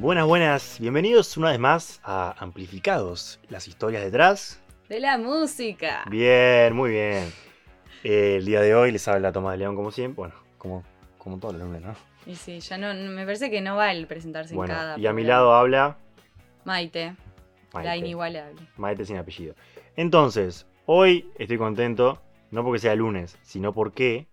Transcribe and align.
Buenas, 0.00 0.26
buenas, 0.28 0.78
bienvenidos 0.78 1.36
una 1.36 1.50
vez 1.50 1.58
más 1.58 2.00
a 2.04 2.32
Amplificados, 2.38 3.40
las 3.48 3.66
historias 3.66 4.04
detrás. 4.04 4.62
De 4.88 5.00
la 5.00 5.18
música. 5.18 6.04
Bien, 6.08 6.72
muy 6.72 6.90
bien. 6.90 7.32
Eh, 8.04 8.36
el 8.36 8.44
día 8.46 8.60
de 8.60 8.76
hoy 8.76 8.92
les 8.92 9.08
habla 9.08 9.32
Tomás 9.32 9.54
de 9.54 9.58
León 9.58 9.74
como 9.74 9.90
siempre, 9.90 10.14
bueno, 10.14 10.34
como, 10.56 10.84
como 11.18 11.40
todos 11.40 11.54
los 11.54 11.64
lunes, 11.64 11.82
¿no? 11.82 11.96
Y 12.26 12.36
sí, 12.36 12.60
ya 12.60 12.78
no, 12.78 12.94
me 12.94 13.24
parece 13.24 13.50
que 13.50 13.60
no 13.60 13.74
va 13.74 13.90
el 13.90 14.06
presentarse 14.06 14.54
Bueno, 14.54 14.72
en 14.72 14.78
cada. 14.78 14.98
y 15.00 15.06
a 15.08 15.12
mi 15.12 15.24
lado 15.24 15.52
habla 15.52 15.98
Maite, 16.64 17.16
la 17.74 17.82
Maite, 17.82 17.96
inigualable. 17.96 18.62
Maite 18.76 19.04
sin 19.04 19.16
apellido. 19.16 19.56
Entonces, 19.96 20.68
hoy 20.86 21.28
estoy 21.38 21.58
contento, 21.58 22.22
no 22.52 22.62
porque 22.62 22.78
sea 22.78 22.94
lunes, 22.94 23.36
sino 23.42 23.74
porque... 23.74 24.28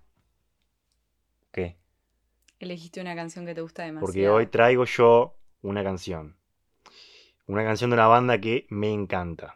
¿Qué? 1.51 1.75
Elegiste 2.59 3.01
una 3.01 3.15
canción 3.15 3.47
que 3.47 3.55
te 3.55 3.61
gusta 3.61 3.81
demasiado. 3.81 4.05
Porque 4.05 4.29
hoy 4.29 4.45
traigo 4.45 4.85
yo 4.85 5.35
una 5.65 5.83
canción. 5.83 6.35
Una 7.47 7.63
canción 7.63 7.89
de 7.89 7.95
una 7.95 8.07
banda 8.07 8.39
que 8.39 8.65
me 8.69 8.91
encanta. 8.91 9.55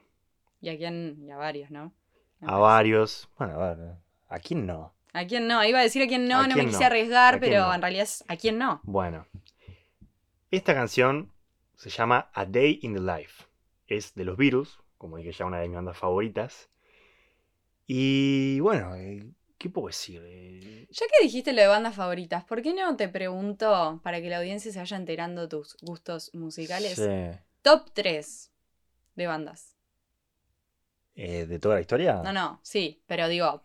Y 0.62 0.70
a 0.70 0.78
quién, 0.78 1.18
y 1.26 1.32
a 1.32 1.38
varios, 1.38 1.72
¿no? 1.72 1.94
Me 2.40 2.48
A 2.48 2.52
parece. 2.52 2.62
varios. 2.62 3.30
Bueno, 3.38 3.54
a 3.62 3.74
ver, 3.76 3.96
¿a 4.28 4.40
quién 4.40 4.66
no? 4.66 4.94
¿A 5.14 5.26
quién 5.26 5.48
no? 5.48 5.64
Iba 5.64 5.80
a 5.80 5.84
decir 5.84 6.04
a 6.04 6.08
quién 6.08 6.28
no, 6.28 6.40
¿A 6.40 6.48
no 6.48 6.56
me 6.56 6.66
quise 6.66 6.82
no? 6.82 6.86
arriesgar, 6.86 7.36
¿A 7.36 7.40
quién 7.40 7.52
pero 7.52 7.66
no? 7.68 7.74
en 7.74 7.82
realidad 7.82 8.04
es 8.04 8.24
a 8.28 8.36
quién 8.38 8.58
no. 8.58 8.80
Bueno, 8.84 9.26
esta 10.52 10.74
canción 10.74 11.32
se 11.76 11.90
llama 11.90 12.30
A 12.34 12.46
Day 12.46 12.80
in 12.84 12.94
the 12.94 13.00
Life. 13.02 13.46
Es 13.88 14.14
de 14.14 14.24
los 14.26 14.38
Beatles, 14.38 14.78
como 14.98 15.18
dije 15.18 15.32
ya, 15.32 15.46
una 15.46 15.60
de 15.60 15.68
mis 15.68 15.76
bandas 15.76 15.98
favoritas. 15.98 16.70
Y 17.88 18.60
bueno, 18.60 18.96
eh, 18.96 19.26
¿qué 19.60 19.70
puedo 19.70 19.88
decir? 19.88 20.22
Eh, 20.26 20.88
Ya 20.90 21.06
que 21.06 21.24
dijiste 21.24 21.54
lo 21.54 21.62
de 21.62 21.68
bandas 21.68 21.96
favoritas, 21.96 22.44
¿por 22.46 22.62
qué 22.64 22.74
no 22.74 22.96
te 22.96 23.08
pregunto, 23.08 24.00
para 24.04 24.22
que 24.22 24.30
la 24.30 24.38
audiencia 24.40 24.72
se 24.72 24.80
vaya 24.80 24.98
enterando 24.98 25.48
tus 25.48 25.78
gustos 25.82 26.34
musicales, 26.34 26.96
sí. 26.96 27.40
top 27.62 27.92
3 27.94 28.52
de 29.16 29.28
bandas? 29.28 29.76
Eh, 31.16 31.46
¿De 31.46 31.60
toda 31.60 31.76
la 31.76 31.82
historia? 31.82 32.22
No, 32.24 32.32
no, 32.32 32.60
sí, 32.64 33.04
pero 33.06 33.28
digo, 33.28 33.64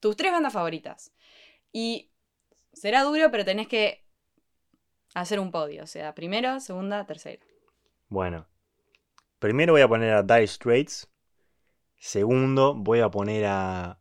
tus 0.00 0.16
tres 0.16 0.32
bandas 0.32 0.52
favoritas. 0.52 1.12
Y 1.72 2.10
será 2.72 3.02
duro, 3.02 3.30
pero 3.30 3.44
tenés 3.44 3.68
que 3.68 4.04
hacer 5.14 5.40
un 5.40 5.50
podio, 5.50 5.82
o 5.84 5.86
sea, 5.86 6.14
primero, 6.14 6.60
segunda, 6.60 7.04
tercera. 7.06 7.44
Bueno, 8.08 8.46
primero 9.38 9.72
voy 9.72 9.82
a 9.82 9.88
poner 9.88 10.12
a 10.12 10.22
Dire 10.22 10.46
Straits. 10.46 11.08
Segundo, 11.98 12.74
voy 12.74 13.00
a 13.00 13.10
poner 13.10 13.46
a 13.46 13.98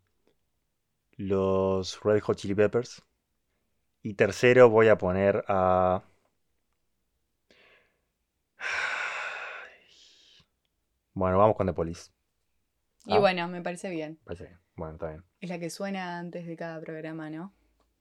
los 1.17 1.99
Red 2.03 2.21
Hot 2.21 2.37
Chili 2.37 2.55
Peppers. 2.55 3.03
Y 4.01 4.15
tercero, 4.15 4.69
voy 4.69 4.89
a 4.89 4.97
poner 4.97 5.43
a. 5.47 6.03
Bueno, 11.15 11.37
vamos 11.37 11.55
con 11.55 11.67
The 11.67 11.73
Police. 11.73 12.11
Y 13.05 13.13
Ah. 13.15 13.19
bueno, 13.19 13.47
me 13.47 13.61
parece 13.61 13.89
bien. 13.89 14.17
Parece 14.23 14.45
bien. 14.45 14.59
Bueno, 14.75 14.93
está 14.95 15.09
bien. 15.09 15.23
Es 15.41 15.49
la 15.49 15.59
que 15.59 15.69
suena 15.69 16.17
antes 16.17 16.47
de 16.47 16.55
cada 16.55 16.81
programa, 16.81 17.29
¿no? 17.29 17.53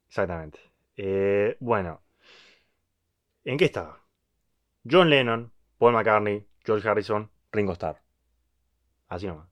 Exactamente. 0.08 0.58
Eh, 0.96 1.56
bueno, 1.60 2.00
¿en 3.44 3.56
qué 3.56 3.66
estaba? 3.66 4.00
John 4.90 5.10
Lennon, 5.10 5.52
Paul 5.78 5.92
McCartney, 5.94 6.46
George 6.64 6.88
Harrison, 6.88 7.30
Ringo 7.52 7.72
Starr. 7.72 8.00
Así 9.08 9.26
nomás. 9.26 9.51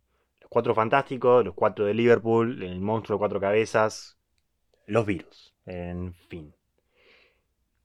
Cuatro 0.51 0.75
fantásticos, 0.75 1.45
los 1.45 1.55
cuatro 1.55 1.87
de 1.87 1.95
Liverpool, 1.95 2.63
el 2.63 2.81
monstruo 2.81 3.17
de 3.17 3.21
cuatro 3.21 3.41
cabezas, 3.41 4.19
los 4.87 5.07
virus. 5.07 5.55
En 5.65 6.13
fin. 6.13 6.53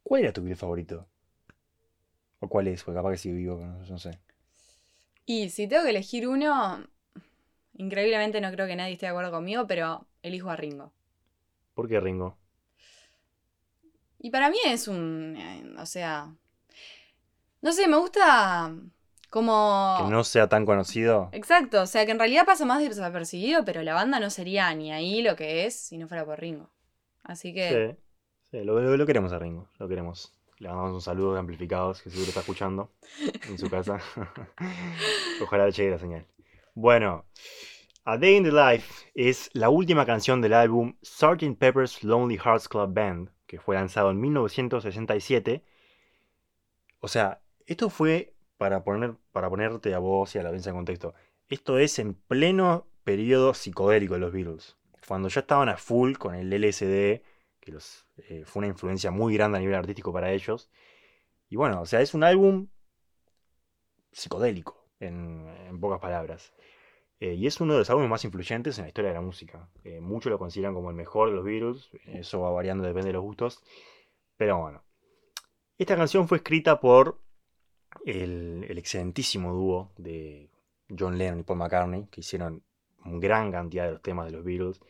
¿Cuál 0.03 0.23
era 0.23 0.33
tu 0.33 0.41
Beatle 0.41 0.55
favorito? 0.57 1.07
¿O 2.39 2.49
cuál 2.49 2.67
es? 2.67 2.83
Porque 2.83 2.97
capaz 2.97 3.11
que 3.11 3.17
sigue 3.17 3.35
vivo, 3.35 3.63
no, 3.63 3.85
no 3.85 3.97
sé. 3.99 4.19
Y 5.25 5.49
si 5.51 5.67
tengo 5.67 5.83
que 5.83 5.91
elegir 5.91 6.27
uno, 6.27 6.87
increíblemente 7.75 8.41
no 8.41 8.51
creo 8.51 8.65
que 8.67 8.75
nadie 8.75 8.93
esté 8.93 9.05
de 9.05 9.11
acuerdo 9.11 9.31
conmigo, 9.31 9.67
pero 9.67 10.07
elijo 10.23 10.49
a 10.49 10.55
Ringo. 10.55 10.91
¿Por 11.75 11.87
qué 11.87 11.99
Ringo? 11.99 12.37
Y 14.17 14.31
para 14.31 14.49
mí 14.49 14.57
es 14.65 14.87
un, 14.87 15.35
eh, 15.37 15.75
o 15.79 15.85
sea, 15.85 16.33
no 17.61 17.71
sé, 17.71 17.87
me 17.87 17.97
gusta 17.97 18.73
como... 19.35 19.97
Que 19.99 20.09
no 20.09 20.23
sea 20.23 20.47
tan 20.47 20.65
conocido. 20.65 21.27
Exacto, 21.33 21.81
o 21.81 21.85
sea 21.85 22.05
que 22.05 22.13
en 22.13 22.19
realidad 22.19 22.45
pasa 22.45 22.63
más 22.65 22.79
desapercibido, 22.81 23.65
pero 23.65 23.83
la 23.83 23.93
banda 23.93 24.17
no 24.21 24.29
sería 24.29 24.73
ni 24.73 24.93
ahí 24.93 25.21
lo 25.21 25.35
que 25.35 25.65
es 25.65 25.75
si 25.77 25.97
no 25.97 26.07
fuera 26.07 26.23
por 26.25 26.39
Ringo. 26.39 26.69
Así 27.21 27.53
que, 27.53 27.97
Sí, 28.49 28.57
sí, 28.59 28.63
lo, 28.63 28.79
lo- 28.79 28.95
lo 28.95 29.05
queremos 29.05 29.33
a 29.33 29.39
Ringo, 29.39 29.67
lo 29.77 29.89
queremos. 29.89 30.31
Le 30.59 30.69
mandamos 30.69 30.93
un 30.93 31.01
saludo 31.01 31.33
de 31.33 31.39
amplificados, 31.41 32.01
que 32.01 32.09
seguro 32.09 32.29
está 32.29 32.39
escuchando 32.39 32.93
en 33.49 33.57
su 33.57 33.69
casa. 33.69 33.99
Ojalá 35.43 35.65
le 35.65 35.71
llegue 35.73 35.91
la 35.91 35.99
señal. 35.99 36.25
Bueno, 36.73 37.25
A 38.05 38.17
Day 38.17 38.37
in 38.37 38.43
the 38.45 38.51
Life 38.53 39.09
es 39.15 39.49
la 39.53 39.69
última 39.69 40.05
canción 40.05 40.41
del 40.41 40.53
álbum 40.53 40.95
Sgt. 41.01 41.57
Pepper's 41.59 42.03
Lonely 42.05 42.37
Hearts 42.37 42.69
Club 42.69 42.93
Band, 42.93 43.31
que 43.47 43.59
fue 43.59 43.75
lanzado 43.75 44.11
en 44.11 44.21
1967. 44.21 45.61
O 46.99 47.07
sea, 47.09 47.41
esto 47.65 47.89
fue 47.89 48.34
para, 48.65 48.83
poner, 48.83 49.15
para 49.31 49.47
ponerte 49.47 49.93
a 49.93 49.99
vos 49.99 50.33
y 50.33 50.39
a 50.39 50.41
la 50.41 50.49
audiencia 50.49 50.71
en 50.71 50.75
contexto. 50.75 51.13
Esto 51.49 51.77
es 51.77 51.99
en 51.99 52.15
pleno 52.15 52.87
periodo 53.03 53.53
psicodélico 53.53 54.15
de 54.15 54.19
los 54.19 54.33
Beatles. 54.33 54.75
Cuando 55.07 55.29
ya 55.29 55.41
estaban 55.41 55.69
a 55.69 55.77
full 55.77 56.13
con 56.13 56.33
el 56.33 56.51
LSD, 56.51 57.21
que 57.59 57.71
los, 57.71 58.07
eh, 58.17 58.41
fue 58.43 58.61
una 58.61 58.69
influencia 58.69 59.11
muy 59.11 59.35
grande 59.35 59.59
a 59.59 59.61
nivel 59.61 59.75
artístico 59.75 60.11
para 60.11 60.31
ellos. 60.31 60.71
Y 61.47 61.57
bueno, 61.57 61.79
o 61.81 61.85
sea, 61.85 62.01
es 62.01 62.15
un 62.15 62.23
álbum 62.23 62.69
psicodélico, 64.11 64.83
en, 64.99 65.79
pocas 65.79 65.99
palabras. 65.99 66.51
Eh, 67.19 67.35
y 67.35 67.45
es 67.45 67.61
uno 67.61 67.73
de 67.73 67.79
los 67.79 67.89
álbumes 67.91 68.09
más 68.09 68.25
influyentes 68.25 68.79
en 68.79 68.85
la 68.85 68.87
historia 68.87 69.09
de 69.09 69.15
la 69.15 69.21
música. 69.21 69.69
Eh, 69.83 70.01
muchos 70.01 70.31
lo 70.31 70.39
consideran 70.39 70.73
como 70.73 70.89
el 70.89 70.95
mejor 70.95 71.29
de 71.29 71.35
los 71.35 71.45
Beatles, 71.45 71.91
eso 72.07 72.39
va 72.41 72.49
variando, 72.49 72.83
depende 72.83 73.09
de 73.09 73.13
los 73.13 73.21
gustos. 73.21 73.61
Pero 74.37 74.57
bueno, 74.57 74.83
esta 75.77 75.95
canción 75.95 76.27
fue 76.27 76.37
escrita 76.37 76.79
por 76.79 77.19
el, 78.05 78.65
el 78.69 78.79
excelentísimo 78.79 79.53
dúo 79.53 79.91
de 79.97 80.49
John 80.97 81.17
Lennon 81.17 81.41
y 81.41 81.43
Paul 81.43 81.59
McCartney, 81.59 82.07
que 82.11 82.21
hicieron 82.21 82.63
una 83.05 83.19
gran 83.19 83.51
cantidad 83.51 83.85
de 83.85 83.91
los 83.93 84.03
temas 84.03 84.27
de 84.27 84.33
los 84.33 84.45
Beatles, 84.45 84.81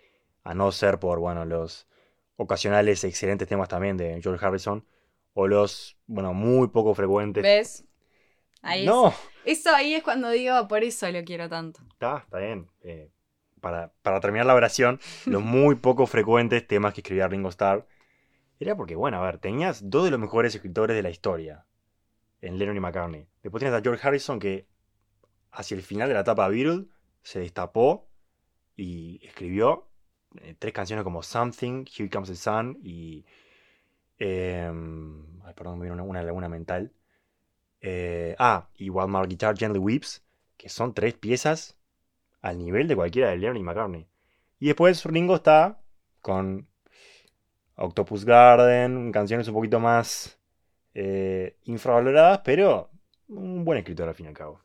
a 0.44 0.54
no 0.54 0.72
ser 0.72 1.00
por, 1.00 1.20
bueno, 1.20 1.46
los 1.46 1.88
ocasionales 2.38 3.04
excelentes 3.06 3.48
temas 3.48 3.70
también 3.70 3.98
de 3.98 4.22
George 4.22 4.46
Harrison, 4.46 4.86
o 5.34 5.48
los, 5.48 5.98
bueno, 6.08 6.34
muy 6.34 6.70
poco 6.70 6.94
frecuentes. 6.94 7.44
¿ves? 7.44 7.84
Ahí 8.62 8.86
es- 8.86 8.88
no, 8.88 9.14
Eso 9.46 9.76
ahí 9.76 9.94
es 9.96 10.04
cuando 10.04 10.30
digo, 10.32 10.68
por 10.68 10.84
eso 10.84 11.10
lo 11.12 11.24
quiero 11.24 11.50
tanto. 11.50 11.82
está, 11.94 12.18
está 12.20 12.38
bien. 12.40 12.68
Eh, 12.84 13.10
para, 13.62 13.92
para 14.02 14.20
terminar 14.20 14.46
la 14.46 14.54
oración, 14.56 15.00
los 15.26 15.42
muy 15.42 15.76
poco 15.76 16.06
frecuentes 16.06 16.68
temas 16.68 16.94
que 16.94 17.02
escribía 17.02 17.28
Ringo 17.28 17.50
Starr, 17.50 17.88
era 18.60 18.76
porque, 18.78 18.96
bueno, 18.96 19.18
a 19.18 19.26
ver, 19.26 19.40
tenías 19.40 19.90
dos 19.90 20.06
de 20.06 20.12
los 20.12 20.20
mejores 20.20 20.56
escritores 20.56 20.96
de 20.96 21.04
la 21.04 21.10
historia, 21.10 21.66
en 22.46 22.58
Lennon 22.60 22.78
y 22.78 22.80
McCartney. 22.80 23.28
Después 23.42 23.60
tenías 23.60 23.80
a 23.80 23.84
George 23.84 24.08
Harrison 24.08 24.40
que 24.40 24.68
hacia 25.52 25.76
el 25.76 25.82
final 25.82 26.08
de 26.08 26.14
la 26.14 26.22
etapa 26.22 26.48
Beatle 26.48 26.86
se 27.22 27.40
destapó 27.40 28.08
y 28.76 29.20
escribió 29.26 29.90
eh, 30.42 30.56
tres 30.58 30.74
canciones 30.74 31.04
como 31.04 31.24
Something, 31.24 31.86
Here 31.86 32.10
Comes 32.10 32.30
the 32.30 32.36
Sun 32.36 32.80
y... 32.84 33.26
em, 34.18 35.42
ay, 35.44 35.54
perdón, 35.54 35.80
me 35.80 35.86
vino 35.86 35.94
una, 35.96 36.04
una 36.04 36.24
laguna 36.24 36.50
mental. 36.50 36.94
Eh, 37.82 38.36
ah, 38.40 38.70
y 38.76 38.90
While 38.90 39.08
My 39.08 39.28
Guitar 39.28 39.58
Gently 39.58 39.80
Weeps, 39.80 40.24
que 40.58 40.70
son 40.70 40.94
tres 40.94 41.14
piezas 41.14 41.78
al 42.42 42.58
nivel 42.58 42.88
de 42.88 42.96
cualquiera 42.96 43.30
de 43.30 43.38
Lennon 43.38 43.58
y 43.58 43.64
McCartney. 43.64 44.08
Y 44.60 44.68
después 44.68 45.04
Ringo 45.06 45.36
está 45.36 45.82
con 46.22 46.68
Octopus 47.76 48.26
Garden, 48.26 49.12
canciones 49.12 49.48
un 49.48 49.54
poquito 49.54 49.80
más 49.80 50.40
eh, 50.96 51.58
infravaloradas, 51.66 52.40
pero 52.44 52.90
un 53.28 53.64
buen 53.64 53.78
escritor 53.78 54.10
al 54.10 54.16
fin 54.16 54.26
y 54.26 54.30
al 54.30 54.36
cabo. 54.36 54.62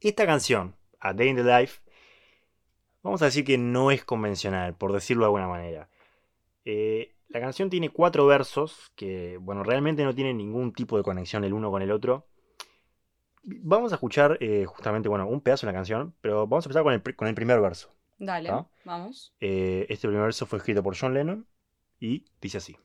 Esta 0.00 0.24
canción, 0.24 0.74
A 1.00 1.12
Day 1.12 1.28
in 1.28 1.36
the 1.36 1.44
Life, 1.44 1.80
vamos 3.02 3.20
a 3.20 3.26
decir 3.26 3.44
que 3.44 3.58
no 3.58 3.90
es 3.90 4.04
convencional, 4.04 4.74
por 4.74 4.92
decirlo 4.92 5.24
de 5.24 5.26
alguna 5.26 5.48
manera. 5.48 5.88
Eh, 6.64 7.14
la 7.28 7.40
canción 7.40 7.68
tiene 7.68 7.90
cuatro 7.90 8.26
versos 8.26 8.90
que, 8.94 9.36
bueno, 9.38 9.62
realmente 9.62 10.04
no 10.04 10.14
tienen 10.14 10.38
ningún 10.38 10.72
tipo 10.72 10.96
de 10.96 11.02
conexión 11.02 11.44
el 11.44 11.52
uno 11.52 11.70
con 11.70 11.82
el 11.82 11.90
otro. 11.90 12.26
Vamos 13.42 13.92
a 13.92 13.96
escuchar 13.96 14.38
eh, 14.40 14.66
justamente, 14.66 15.08
bueno, 15.08 15.26
un 15.26 15.40
pedazo 15.40 15.66
de 15.66 15.72
la 15.72 15.78
canción, 15.78 16.14
pero 16.20 16.46
vamos 16.46 16.64
a 16.64 16.68
empezar 16.68 16.82
con 16.82 16.92
el, 16.92 17.02
pri- 17.02 17.14
con 17.14 17.28
el 17.28 17.34
primer 17.34 17.60
verso. 17.60 17.90
Dale, 18.18 18.50
vamos. 18.84 19.34
Eh, 19.40 19.86
este 19.88 20.08
primer 20.08 20.24
verso 20.24 20.44
fue 20.46 20.58
escrito 20.58 20.82
por 20.82 20.96
John 20.98 21.14
Lennon 21.14 21.46
y 22.00 22.24
dice 22.40 22.58
así. 22.58 22.76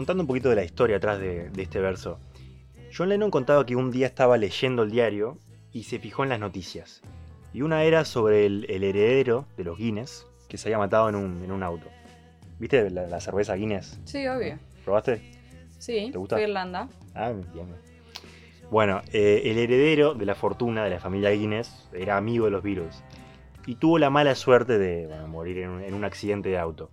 Contando 0.00 0.22
un 0.22 0.26
poquito 0.26 0.48
de 0.48 0.56
la 0.56 0.64
historia 0.64 0.96
atrás 0.96 1.18
de, 1.20 1.50
de 1.50 1.62
este 1.62 1.78
verso. 1.78 2.18
John 2.96 3.10
Lennon 3.10 3.30
contaba 3.30 3.66
que 3.66 3.76
un 3.76 3.90
día 3.90 4.06
estaba 4.06 4.38
leyendo 4.38 4.82
el 4.82 4.90
diario 4.90 5.36
y 5.74 5.82
se 5.82 5.98
fijó 5.98 6.22
en 6.22 6.30
las 6.30 6.40
noticias. 6.40 7.02
Y 7.52 7.60
una 7.60 7.84
era 7.84 8.06
sobre 8.06 8.46
el, 8.46 8.64
el 8.70 8.82
heredero 8.82 9.44
de 9.58 9.64
los 9.64 9.76
Guinness 9.76 10.26
que 10.48 10.56
se 10.56 10.68
había 10.68 10.78
matado 10.78 11.10
en 11.10 11.16
un, 11.16 11.44
en 11.44 11.52
un 11.52 11.62
auto. 11.62 11.86
¿Viste 12.58 12.88
la, 12.88 13.08
la 13.08 13.20
cerveza 13.20 13.54
Guinness? 13.56 14.00
Sí, 14.04 14.26
obvio. 14.26 14.58
¿Probaste? 14.86 15.20
Sí, 15.78 16.08
¿Te 16.10 16.16
gusta? 16.16 16.36
fue 16.36 16.44
Irlanda. 16.44 16.88
Ah, 17.14 17.32
bien. 17.52 17.66
Bueno, 18.70 19.02
eh, 19.12 19.42
el 19.44 19.58
heredero 19.58 20.14
de 20.14 20.24
la 20.24 20.34
fortuna 20.34 20.82
de 20.82 20.88
la 20.88 20.98
familia 20.98 21.28
Guinness 21.30 21.90
era 21.92 22.16
amigo 22.16 22.46
de 22.46 22.52
los 22.52 22.62
Beatles 22.62 23.04
y 23.66 23.74
tuvo 23.74 23.98
la 23.98 24.08
mala 24.08 24.34
suerte 24.34 24.78
de 24.78 25.08
bueno, 25.08 25.28
morir 25.28 25.58
en 25.58 25.68
un, 25.68 25.82
en 25.84 25.92
un 25.92 26.04
accidente 26.04 26.48
de 26.48 26.56
auto. 26.58 26.90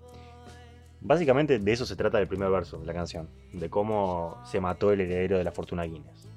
Básicamente 1.07 1.57
de 1.57 1.71
eso 1.71 1.85
se 1.85 1.95
trata 1.95 2.19
el 2.19 2.27
primer 2.27 2.49
verso 2.49 2.77
de 2.79 2.85
la 2.85 2.93
canción, 2.93 3.29
de 3.53 3.69
cómo 3.69 4.37
se 4.43 4.59
mató 4.59 4.91
el 4.91 4.99
heredero 4.99 5.37
de 5.37 5.45
la 5.45 5.53
fortuna 5.53 5.83
Guinness. 5.83 6.27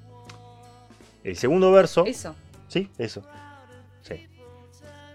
El 1.25 1.35
segundo 1.35 1.73
verso... 1.73 2.05
Eso. 2.05 2.37
Sí, 2.69 2.89
eso. 2.97 3.21
Sí. 4.01 4.29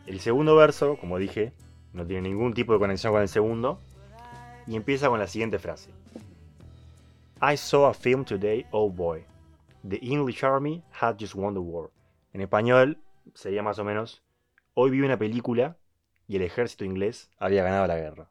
El 0.05 0.21
segundo 0.21 0.57
verso, 0.57 0.99
como 0.99 1.17
dije, 1.17 1.55
no 1.95 2.07
tiene 2.07 2.29
ningún 2.29 2.53
tipo 2.53 2.75
de 2.75 2.79
conexión 2.79 3.15
con 3.15 3.23
el 3.23 3.29
segundo. 3.29 3.81
Y 4.67 4.77
empieza 4.77 5.09
con 5.09 5.19
la 5.19 5.27
siguiente 5.27 5.59
frase. 5.59 5.89
I 7.41 7.57
saw 7.57 7.87
a 7.87 7.95
film 7.95 8.27
today, 8.27 8.67
oh 8.73 8.91
boy. 8.91 9.25
The 9.89 9.99
English 10.03 10.45
Army 10.45 10.83
had 11.01 11.17
just 11.19 11.35
won 11.35 11.55
the 11.55 11.61
war. 11.61 11.89
En 12.35 12.43
español 12.43 12.99
sería 13.33 13.63
más 13.63 13.79
o 13.79 13.85
menos, 13.85 14.23
hoy 14.75 14.91
vi 14.91 15.01
una 15.01 15.17
película 15.19 15.79
y 16.29 16.37
el 16.37 16.43
ejército 16.43 16.85
inglés 16.85 17.31
había 17.39 17.63
ganado 17.65 17.87
la 17.87 17.97
guerra. 17.97 18.29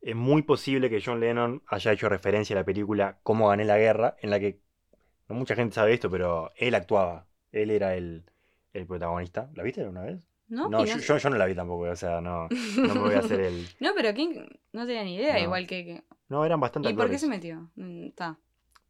Es 0.00 0.14
muy 0.14 0.42
posible 0.42 0.88
que 0.90 1.02
John 1.04 1.20
Lennon 1.20 1.62
haya 1.66 1.92
hecho 1.92 2.08
referencia 2.08 2.54
a 2.56 2.60
la 2.60 2.64
película 2.64 3.18
Cómo 3.22 3.48
gané 3.48 3.64
la 3.64 3.78
guerra, 3.78 4.16
en 4.20 4.30
la 4.30 4.38
que 4.40 4.60
no 5.28 5.34
mucha 5.34 5.54
gente 5.54 5.74
sabe 5.74 5.92
esto, 5.92 6.10
pero 6.10 6.52
él 6.56 6.74
actuaba. 6.74 7.26
Él 7.52 7.70
era 7.70 7.94
el, 7.96 8.24
el 8.72 8.86
protagonista. 8.86 9.50
¿La 9.54 9.62
viste 9.62 9.80
alguna 9.82 10.02
vez? 10.02 10.20
No, 10.48 10.68
No, 10.68 10.84
yo, 10.84 10.94
no- 10.96 11.00
yo- 11.02 11.18
yo 11.18 11.30
no 11.30 11.36
la 11.36 11.46
vi 11.46 11.54
tampoco, 11.54 11.82
o 11.82 11.96
sea, 11.96 12.20
no, 12.20 12.48
no 12.76 12.94
me 12.94 13.00
voy 13.00 13.14
a 13.14 13.18
hacer 13.18 13.40
el... 13.40 13.66
No, 13.80 13.90
pero 13.94 14.14
¿quién? 14.14 14.48
No 14.72 14.86
tenía 14.86 15.04
ni 15.04 15.16
idea, 15.16 15.34
No. 15.34 15.40
igual 15.40 15.66
que... 15.66 15.84
que- 15.84 16.04
No, 16.28 16.44
eran 16.44 16.60
bastante 16.60 16.90
¿Y 16.90 16.94
por 16.94 17.10
qué 17.10 17.18
se 17.18 17.28
metió? 17.28 17.70
Mm, 17.76 18.04
Está. 18.06 18.38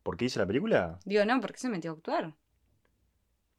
¿Por 0.03 0.17
qué 0.17 0.27
hizo 0.27 0.39
la 0.41 0.47
película? 0.47 0.99
Digo, 1.05 1.25
no, 1.25 1.41
¿por 1.41 1.53
qué 1.53 1.59
se 1.59 1.69
metió 1.69 1.91
a 1.91 1.95
actuar? 1.95 2.35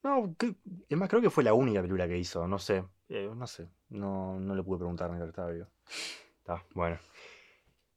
No, 0.03 0.33
que- 0.37 0.55
es 0.87 0.97
más, 0.97 1.09
creo 1.09 1.21
que 1.21 1.29
fue 1.29 1.43
la 1.43 1.53
única 1.53 1.81
película 1.81 2.07
que 2.07 2.17
hizo, 2.17 2.47
no 2.47 2.57
sé. 2.59 2.85
Eh, 3.09 3.29
no 3.35 3.47
sé, 3.47 3.67
no, 3.89 4.39
no 4.39 4.55
le 4.55 4.63
pude 4.63 4.77
preguntar 4.77 5.09
mientras 5.09 5.29
estaba 5.29 5.51
vivo. 5.51 5.67
Está, 6.39 6.63
bueno. 6.73 6.97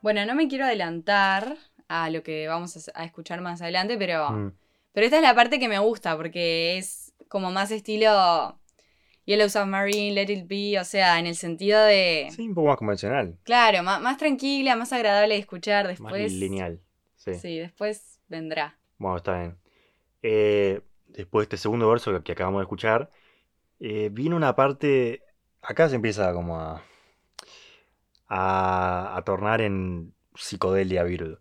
Bueno, 0.00 0.24
no 0.24 0.34
me 0.34 0.48
quiero 0.48 0.64
adelantar 0.64 1.56
a 1.88 2.08
lo 2.10 2.22
que 2.22 2.46
vamos 2.48 2.90
a, 2.94 3.04
escuchar 3.04 3.40
más 3.40 3.60
adelante, 3.62 3.96
pero, 3.98 4.30
Mm, 4.30 4.52
pero 4.92 5.04
esta 5.04 5.16
es 5.16 5.22
la 5.22 5.34
parte 5.34 5.58
que 5.58 5.68
me 5.68 5.78
gusta 5.78 6.16
porque 6.16 6.78
es 6.78 7.12
como 7.28 7.50
más 7.50 7.70
estilo 7.70 8.58
Yellow 9.26 9.48
Submarine, 9.48 10.14
Let 10.14 10.32
It 10.32 10.46
Be, 10.48 10.80
o 10.80 10.84
sea, 10.84 11.18
en 11.18 11.26
el 11.26 11.36
sentido 11.36 11.80
de... 11.82 12.28
Sí, 12.34 12.48
un 12.48 12.54
poco 12.54 12.68
más 12.68 12.76
convencional, 12.78 13.38
Claro, 13.44 13.82
ma- 13.82 13.98
más, 14.00 14.16
tranquila, 14.16 14.74
más 14.76 14.92
agradable 14.92 15.34
de 15.34 15.40
escuchar 15.40 15.84
más 15.84 15.98
después. 15.98 16.32
lineal. 16.32 16.80
Sí. 17.16 17.34
Sí, 17.34 17.58
después 17.58 18.20
vendrá. 18.28 18.78
Bueno, 18.98 19.18
está 19.18 19.38
bien. 19.38 19.58
Eh, 20.22 20.80
después 21.06 21.42
de 21.42 21.54
este 21.54 21.56
segundo 21.62 21.88
verso 21.90 22.12
que, 22.12 22.22
que 22.22 22.32
acabamos 22.32 22.60
de 22.60 22.64
escuchar, 22.64 23.10
eh, 23.78 24.08
viene 24.10 24.34
una 24.36 24.56
parte. 24.56 25.22
Acá 25.62 25.88
se 25.88 25.96
empieza 25.96 26.32
como 26.32 26.58
a. 26.58 26.82
a, 28.30 29.16
a 29.18 29.22
tornar 29.24 29.62
en 29.62 30.14
psicodelia 30.36 31.04
Beatle. 31.04 31.38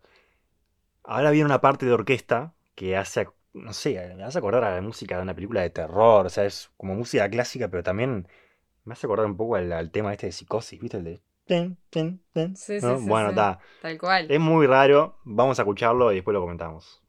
Ahora 1.03 1.31
viene 1.31 1.45
una 1.45 1.59
parte 1.61 1.85
de 1.85 1.91
orquesta 1.93 2.53
que 2.75 2.95
hace. 2.97 3.27
ac- 3.27 3.33
No 3.53 3.73
sé, 3.73 4.13
me 4.15 4.23
hace 4.23 4.37
acordar 4.37 4.63
a 4.63 4.75
la 4.75 4.81
música 4.81 5.17
de 5.17 5.23
una 5.23 5.33
película 5.35 5.61
de 5.61 5.69
terror. 5.71 6.25
O 6.25 6.29
sea, 6.29 6.45
es 6.45 6.71
como 6.77 6.95
música 6.95 7.29
clásica, 7.29 7.67
pero 7.69 7.83
también 7.83 8.27
me 8.85 8.93
hace 8.93 9.07
acordar 9.07 9.27
un 9.27 9.37
poco 9.37 9.55
al, 9.57 9.71
al 9.73 9.91
tema 9.91 10.13
este 10.13 10.27
de 10.27 10.31
psicosis, 10.33 10.79
¿viste? 10.81 10.97
El 10.97 11.03
de. 11.05 11.21
Sí, 12.53 12.81
sí, 12.81 12.81
¿no? 12.81 12.97
sí, 12.97 13.05
Bueno, 13.07 13.29
sí. 13.29 13.31
está. 13.31 13.59
Tal 13.79 13.97
cual. 13.97 14.27
Es 14.27 14.39
muy 14.39 14.67
raro. 14.67 15.19
Vamos 15.25 15.59
a 15.59 15.63
escucharlo 15.63 16.11
y 16.11 16.15
después 16.15 16.33
lo 16.33 16.41
comentamos. 16.41 17.01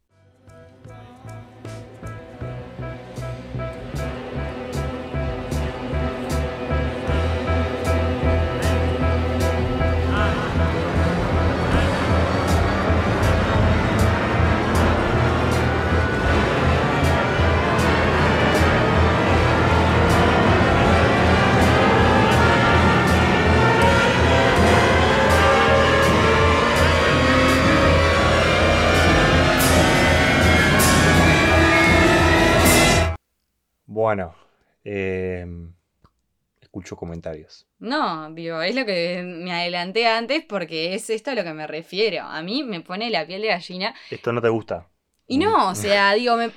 Eh, 34.84 35.46
escucho 36.60 36.96
comentarios. 36.96 37.66
No, 37.78 38.30
digo, 38.32 38.62
es 38.62 38.74
lo 38.74 38.84
que 38.84 39.22
me 39.24 39.52
adelanté 39.52 40.06
antes 40.06 40.44
porque 40.44 40.94
es 40.94 41.10
esto 41.10 41.30
a 41.30 41.34
lo 41.34 41.42
que 41.44 41.52
me 41.52 41.66
refiero. 41.66 42.24
A 42.24 42.42
mí 42.42 42.62
me 42.62 42.80
pone 42.80 43.10
la 43.10 43.26
piel 43.26 43.42
de 43.42 43.48
gallina. 43.48 43.94
¿Esto 44.10 44.32
no 44.32 44.40
te 44.42 44.48
gusta? 44.48 44.86
Y 45.26 45.38
no, 45.38 45.70
o 45.70 45.74
sea, 45.74 46.12
digo, 46.14 46.36
me... 46.36 46.50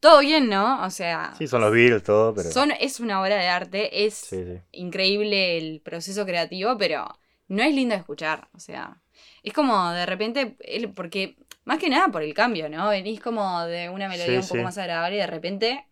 todo 0.00 0.20
bien, 0.20 0.48
¿no? 0.48 0.82
O 0.84 0.90
sea, 0.90 1.34
Sí, 1.38 1.46
son 1.46 1.60
los 1.60 1.72
Beatles, 1.72 2.02
todo, 2.02 2.34
pero. 2.34 2.50
son, 2.50 2.72
es 2.72 2.98
una 3.00 3.20
obra 3.20 3.36
de 3.36 3.48
arte, 3.48 4.06
es 4.06 4.14
Sí, 4.14 4.42
sí. 4.44 4.58
increíble 4.72 5.58
el 5.58 5.80
proceso 5.82 6.24
creativo, 6.24 6.76
pero 6.78 7.06
no 7.48 7.62
es 7.62 7.74
lindo 7.74 7.94
de 7.94 8.00
escuchar. 8.00 8.48
O 8.54 8.58
sea, 8.60 9.00
es 9.42 9.52
como 9.52 9.90
de 9.92 10.06
repente, 10.06 10.56
porque 10.94 11.36
más 11.64 11.78
que 11.78 11.88
nada 11.90 12.08
por 12.08 12.22
el 12.22 12.34
cambio, 12.34 12.68
¿no? 12.68 12.88
Venís 12.88 13.20
como 13.20 13.64
de 13.64 13.88
una 13.90 14.08
melodía 14.08 14.40
Sí, 14.42 14.42
un 14.42 14.48
poco 14.48 14.62
más 14.62 14.78
agradable 14.78 15.16
y 15.16 15.20
de 15.20 15.26
repente, 15.26 15.86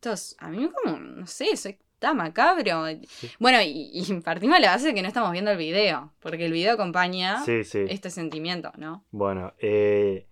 estos, 0.00 0.34
a 0.38 0.48
mí 0.48 0.70
como, 0.82 0.96
no 0.98 1.26
sé, 1.26 1.54
soy 1.58 1.78
tan 1.98 2.16
macabro. 2.16 2.84
Bueno, 3.38 3.60
y, 3.60 3.90
y 3.92 4.20
partimos 4.20 4.56
de 4.56 4.62
la 4.62 4.70
base 4.72 4.88
de 4.88 4.94
que 4.94 5.02
no 5.02 5.08
estamos 5.08 5.30
viendo 5.32 5.50
el 5.50 5.58
video, 5.58 6.12
porque 6.20 6.46
el 6.46 6.52
video 6.52 6.72
acompaña 6.72 7.44
Sí, 7.44 7.64
sí. 7.64 7.84
este 7.88 8.08
sentimiento, 8.08 8.72
¿no? 8.78 9.04
Bueno, 9.10 9.52
eh, 9.58 10.26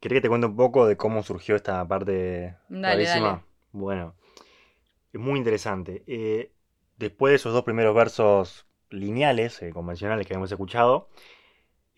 ¿querés 0.00 0.16
que 0.16 0.20
te 0.22 0.28
cuente 0.30 0.46
un 0.46 0.56
poco 0.56 0.86
de 0.86 0.96
cómo 0.96 1.22
surgió 1.22 1.56
esta 1.56 1.86
parte 1.86 2.56
dale. 2.70 3.40
Bueno, 3.72 4.14
es 5.12 5.20
muy 5.20 5.38
interesante. 5.38 6.02
Eh, 6.06 6.50
después 6.96 7.32
de 7.32 7.36
esos 7.36 7.52
dos 7.52 7.64
primeros 7.64 7.94
versos 7.94 8.66
lineales, 8.88 9.60
eh, 9.60 9.70
convencionales 9.74 10.26
que 10.26 10.32
hemos 10.34 10.50
escuchado, 10.50 11.10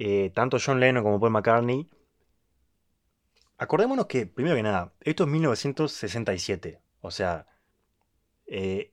eh, 0.01 0.33
tanto 0.35 0.57
John 0.65 0.81
Lennon 0.81 1.05
como 1.05 1.21
Paul 1.21 1.31
McCartney, 1.31 1.89
acordémonos 3.59 4.07
que, 4.07 4.27
primero 4.27 4.57
que 4.57 4.65
nada, 4.65 4.93
esto 5.01 5.23
es 5.25 5.31
1967, 5.31 6.81
o 7.05 7.11
sea, 7.11 7.47
eh, 8.47 8.93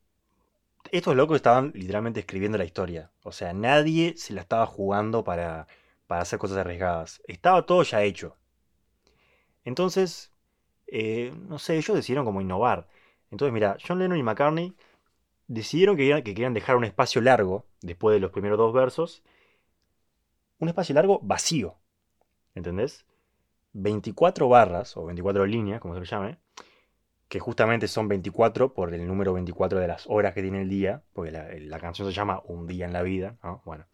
estos 0.91 1.15
locos 1.15 1.37
estaban 1.37 1.71
literalmente 1.75 2.21
escribiendo 2.21 2.57
la 2.59 2.65
historia, 2.65 3.11
o 3.23 3.31
sea, 3.33 3.53
nadie 3.53 4.15
se 4.17 4.33
la 4.33 4.41
estaba 4.41 4.67
jugando 4.67 5.23
para, 5.23 5.67
para 6.07 6.21
hacer 6.23 6.39
cosas 6.39 6.57
arriesgadas, 6.59 7.21
estaba 7.27 7.65
todo 7.65 7.83
ya 7.83 8.03
hecho. 8.03 8.37
Entonces, 9.63 10.31
eh, 10.87 11.33
no 11.49 11.59
sé, 11.59 11.77
ellos 11.77 11.95
decidieron 11.95 12.25
como 12.25 12.41
innovar. 12.41 12.87
Entonces, 13.31 13.53
mira, 13.53 13.77
John 13.85 13.99
Lennon 13.99 14.17
y 14.19 14.23
McCartney 14.23 14.75
decidieron 15.47 15.97
que, 15.97 16.03
querían- 16.03 16.23
que 16.23 16.33
querían 16.35 16.53
dejar 16.53 16.77
un 16.77 16.85
espacio 16.85 17.21
largo, 17.21 17.67
después 17.81 18.15
de 18.15 18.21
los 18.21 18.31
primeros 18.31 18.59
dos 18.59 18.73
versos, 18.73 19.23
un 20.59 20.69
espacio 20.69 20.95
largo 20.95 21.19
vacío. 21.23 21.75
¿Entendés? 22.55 23.05
24 23.73 24.49
barras, 24.49 24.97
o 24.97 25.05
24 25.05 25.45
líneas, 25.45 25.81
como 25.81 25.93
se 25.95 26.01
le 26.01 26.05
llame, 26.07 26.39
que 27.31 27.39
justamente 27.39 27.87
son 27.87 28.09
24 28.09 28.73
por 28.73 28.93
el 28.93 29.07
número 29.07 29.31
24 29.31 29.79
de 29.79 29.87
las 29.87 30.05
horas 30.07 30.33
que 30.33 30.41
tiene 30.41 30.63
el 30.63 30.67
día, 30.67 31.01
porque 31.13 31.31
la, 31.31 31.47
la 31.61 31.79
canción 31.79 32.05
se 32.05 32.13
llama 32.13 32.41
Un 32.43 32.67
día 32.67 32.83
en 32.83 32.91
la 32.91 33.03
vida, 33.03 33.37
¿no? 33.41 33.61
Bueno, 33.63 33.85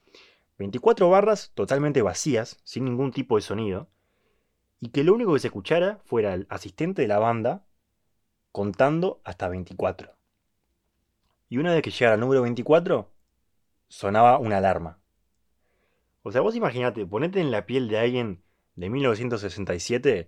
24 0.57 1.07
barras 1.07 1.51
totalmente 1.53 2.01
vacías, 2.01 2.59
sin 2.63 2.85
ningún 2.85 3.11
tipo 3.11 3.35
de 3.35 3.43
sonido, 3.43 3.91
y 4.79 4.89
que 4.89 5.03
lo 5.03 5.13
único 5.13 5.35
que 5.35 5.39
se 5.39 5.49
escuchara 5.49 5.99
fuera 6.03 6.33
el 6.33 6.47
asistente 6.49 7.03
de 7.03 7.07
la 7.07 7.19
banda 7.19 7.63
contando 8.51 9.21
hasta 9.23 9.47
24. 9.49 10.15
Y 11.47 11.59
una 11.59 11.73
vez 11.73 11.83
que 11.83 11.91
llegara 11.91 12.15
al 12.15 12.19
número 12.19 12.41
24, 12.41 13.13
sonaba 13.87 14.39
una 14.39 14.57
alarma. 14.57 14.99
O 16.23 16.31
sea, 16.31 16.41
vos 16.41 16.55
imaginate, 16.55 17.05
ponete 17.05 17.39
en 17.39 17.51
la 17.51 17.67
piel 17.67 17.87
de 17.87 17.99
alguien 17.99 18.41
de 18.73 18.89
1967 18.89 20.27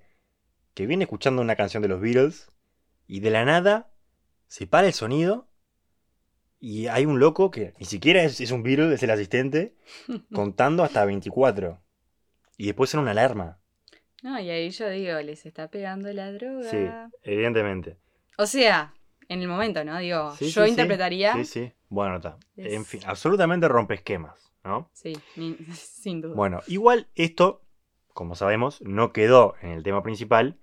que 0.76 0.86
viene 0.86 1.06
escuchando 1.06 1.42
una 1.42 1.56
canción 1.56 1.82
de 1.82 1.90
los 1.90 2.00
Beatles 2.00 2.52
y 3.10 3.20
de 3.22 3.32
la 3.32 3.44
nada 3.44 3.90
se 4.48 4.68
para 4.68 4.86
el 4.88 4.94
sonido 4.94 5.48
y 6.60 6.88
hay 6.88 7.06
un 7.06 7.20
loco 7.20 7.50
que 7.50 7.74
ni 7.80 7.86
siquiera 7.86 8.24
es, 8.24 8.40
es 8.40 8.52
un 8.52 8.62
Beatle, 8.64 8.94
es 8.94 9.02
el 9.04 9.10
asistente, 9.10 9.76
contando 10.34 10.84
hasta 10.84 11.04
24. 11.06 11.82
Y 12.58 12.68
después 12.68 12.90
suena 12.92 13.02
una 13.02 13.12
alarma. 13.12 13.60
No, 14.22 14.40
y 14.40 14.50
ahí 14.50 14.70
yo 14.70 14.88
digo, 14.90 15.20
les 15.22 15.46
está 15.46 15.70
pegando 15.70 16.12
la 16.14 16.32
droga. 16.32 16.70
Sí, 16.70 16.88
evidentemente. 17.24 17.98
O 18.38 18.46
sea, 18.46 18.94
en 19.28 19.42
el 19.42 19.48
momento, 19.48 19.84
¿no? 19.84 19.98
Digo, 19.98 20.36
Sí, 20.36 20.50
yo 20.52 20.66
sí. 20.66 20.70
interpretaría. 20.70 21.34
Sí, 21.34 21.46
sí. 21.46 21.74
Bueno, 21.88 22.18
está. 22.18 22.38
Es- 22.58 22.74
En 22.74 22.86
fin, 22.86 23.02
absolutamente 23.06 23.68
rompe 23.68 23.96
esquemas, 23.96 24.52
¿no? 24.64 24.92
Sí, 24.94 25.14
ni- 25.36 25.56
sin 25.74 26.22
duda. 26.22 26.36
Bueno, 26.36 26.60
igual 26.68 27.08
esto, 27.16 27.64
como 28.14 28.36
sabemos, 28.36 28.82
no 28.82 29.14
quedó 29.14 29.56
en 29.62 29.72
el 29.72 29.82
tema 29.84 30.04
principal. 30.04 30.60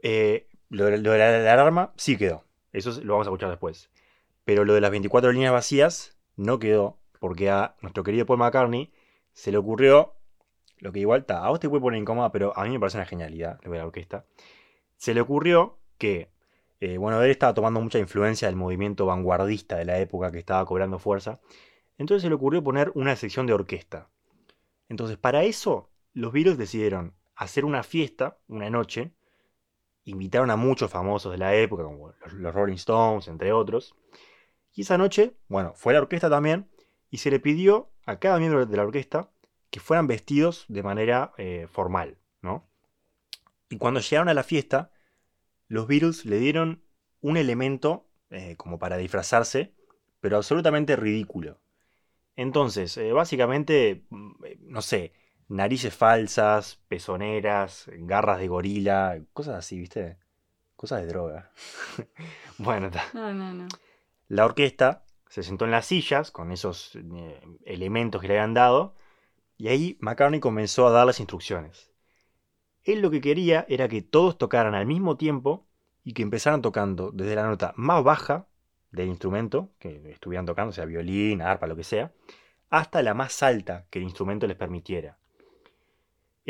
Eh, 0.00 0.46
lo, 0.70 0.84
de, 0.86 0.98
la 0.98 1.52
alarma 1.52 1.92
sí 1.96 2.16
quedó. 2.16 2.44
Eso 2.72 2.90
lo 3.02 3.14
vamos 3.14 3.26
a 3.26 3.30
escuchar 3.30 3.50
después. 3.50 3.90
Pero 4.44 4.64
lo 4.64 4.74
de 4.74 4.80
las 4.80 4.90
24 4.90 5.32
líneas 5.32 5.52
vacías 5.52 6.16
no 6.36 6.58
quedó. 6.58 6.98
Porque 7.20 7.50
a 7.50 7.74
nuestro 7.80 8.04
querido 8.04 8.26
Paul 8.26 8.38
McCartney 8.38 8.92
se 9.32 9.50
le 9.50 9.58
ocurrió. 9.58 10.14
Lo 10.78 10.92
que 10.92 11.00
igual 11.00 11.20
está. 11.20 11.44
A 11.44 11.50
vos 11.50 11.60
te 11.60 11.68
puede 11.68 11.80
poner 11.82 12.00
incómoda, 12.00 12.30
pero 12.30 12.56
a 12.56 12.64
mí 12.64 12.70
me 12.70 12.78
parece 12.78 12.98
una 12.98 13.06
genialidad. 13.06 13.58
Lo 13.62 13.72
de 13.72 13.78
la 13.78 13.86
orquesta. 13.86 14.24
Se 14.96 15.14
le 15.14 15.20
ocurrió 15.20 15.78
que. 15.98 16.30
eh, 16.80 16.98
bueno, 16.98 17.20
él 17.22 17.30
estaba 17.30 17.54
tomando 17.54 17.80
mucha 17.80 17.98
influencia 17.98 18.46
del 18.48 18.56
movimiento 18.56 19.06
vanguardista 19.06 19.76
de 19.76 19.84
la 19.84 19.98
época 19.98 20.30
que 20.30 20.38
estaba 20.38 20.64
cobrando 20.64 20.98
fuerza. 20.98 21.40
Entonces 21.98 22.22
se 22.22 22.28
le 22.28 22.36
ocurrió 22.36 22.62
poner 22.62 22.92
una 22.94 23.16
sección 23.16 23.46
de 23.46 23.52
orquesta. 23.52 24.08
Entonces, 24.88 25.18
para 25.18 25.42
eso, 25.44 25.90
los 26.14 26.32
Beatles 26.32 26.58
decidieron 26.58 27.14
hacer 27.34 27.64
una 27.64 27.82
fiesta, 27.82 28.38
una 28.48 28.70
noche. 28.70 29.12
Invitaron 30.08 30.50
a 30.50 30.56
muchos 30.56 30.90
famosos 30.90 31.30
de 31.32 31.38
la 31.38 31.54
época, 31.54 31.82
como 31.82 32.14
los, 32.32 32.54
Rolling 32.54 32.76
Stones, 32.76 33.28
entre 33.28 33.52
otros. 33.52 33.94
Y 34.72 34.82
esa 34.82 34.96
noche, 34.96 35.34
bueno, 35.48 35.74
fue 35.74 35.92
la 35.92 36.00
orquesta 36.00 36.30
también. 36.30 36.70
Y 37.10 37.18
se 37.18 37.30
le 37.30 37.40
pidió 37.40 37.90
a 38.06 38.18
cada 38.18 38.38
miembro 38.38 38.64
de 38.64 38.76
la 38.76 38.84
orquesta 38.84 39.30
que 39.70 39.80
fueran 39.80 40.06
vestidos 40.06 40.64
de 40.68 40.82
manera 40.82 41.32
eh, 41.36 41.66
formal, 41.70 42.16
¿no? 42.40 42.70
Y 43.68 43.76
cuando 43.76 44.00
llegaron 44.00 44.30
a 44.30 44.34
la 44.34 44.44
fiesta, 44.44 44.92
los 45.66 45.86
Beatles 45.86 46.24
le 46.24 46.38
dieron 46.38 46.82
un 47.20 47.36
elemento 47.36 48.08
eh, 48.30 48.56
como 48.56 48.78
para 48.78 48.96
disfrazarse, 48.96 49.74
pero 50.20 50.38
absolutamente 50.38 50.96
ridículo. 50.96 51.60
Entonces, 52.34 52.96
eh, 52.96 53.12
básicamente, 53.12 54.06
mm, 54.08 54.32
no 54.60 54.80
sé, 54.80 55.12
narices 55.48 55.94
falsas, 55.94 56.80
pezoneras, 56.88 57.90
garras 57.98 58.38
de 58.38 58.48
gorila, 58.48 59.20
cosas 59.32 59.56
así, 59.56 59.78
¿viste? 59.78 60.18
Cosas 60.76 61.02
de 61.02 61.08
droga. 61.08 61.50
bueno. 62.58 62.90
No, 63.14 63.34
no, 63.34 63.52
no. 63.52 63.68
la 64.28 64.44
orquesta 64.44 65.04
se 65.28 65.42
sentó 65.42 65.64
en 65.64 65.72
las 65.72 65.86
sillas 65.86 66.30
con 66.30 66.52
esos 66.52 66.96
eh, 66.96 67.40
elementos 67.64 68.20
que 68.20 68.28
le 68.28 68.38
habían 68.38 68.54
dado 68.54 68.94
y 69.56 69.68
ahí 69.68 69.98
McCartney 70.00 70.40
comenzó 70.40 70.86
a 70.86 70.92
dar 70.92 71.06
las 71.06 71.20
instrucciones. 71.20 71.90
Él 72.84 73.00
lo 73.00 73.10
que 73.10 73.20
quería 73.20 73.66
era 73.68 73.88
que 73.88 74.02
todos 74.02 74.38
tocaran 74.38 74.74
al 74.74 74.86
mismo 74.86 75.16
tiempo 75.16 75.66
y 76.04 76.14
que 76.14 76.22
empezaran 76.22 76.62
tocando 76.62 77.10
desde 77.10 77.34
la 77.34 77.46
nota 77.46 77.74
más 77.76 78.02
baja 78.02 78.46
del 78.92 79.08
instrumento, 79.08 79.70
que 79.78 80.10
estuvieran 80.10 80.46
tocando, 80.46 80.72
sea 80.72 80.86
violín, 80.86 81.42
arpa, 81.42 81.66
lo 81.66 81.76
que 81.76 81.84
sea, 81.84 82.12
hasta 82.70 83.02
la 83.02 83.12
más 83.14 83.42
alta 83.42 83.86
que 83.90 83.98
el 83.98 84.04
instrumento 84.04 84.46
les 84.46 84.56
permitiera. 84.56 85.18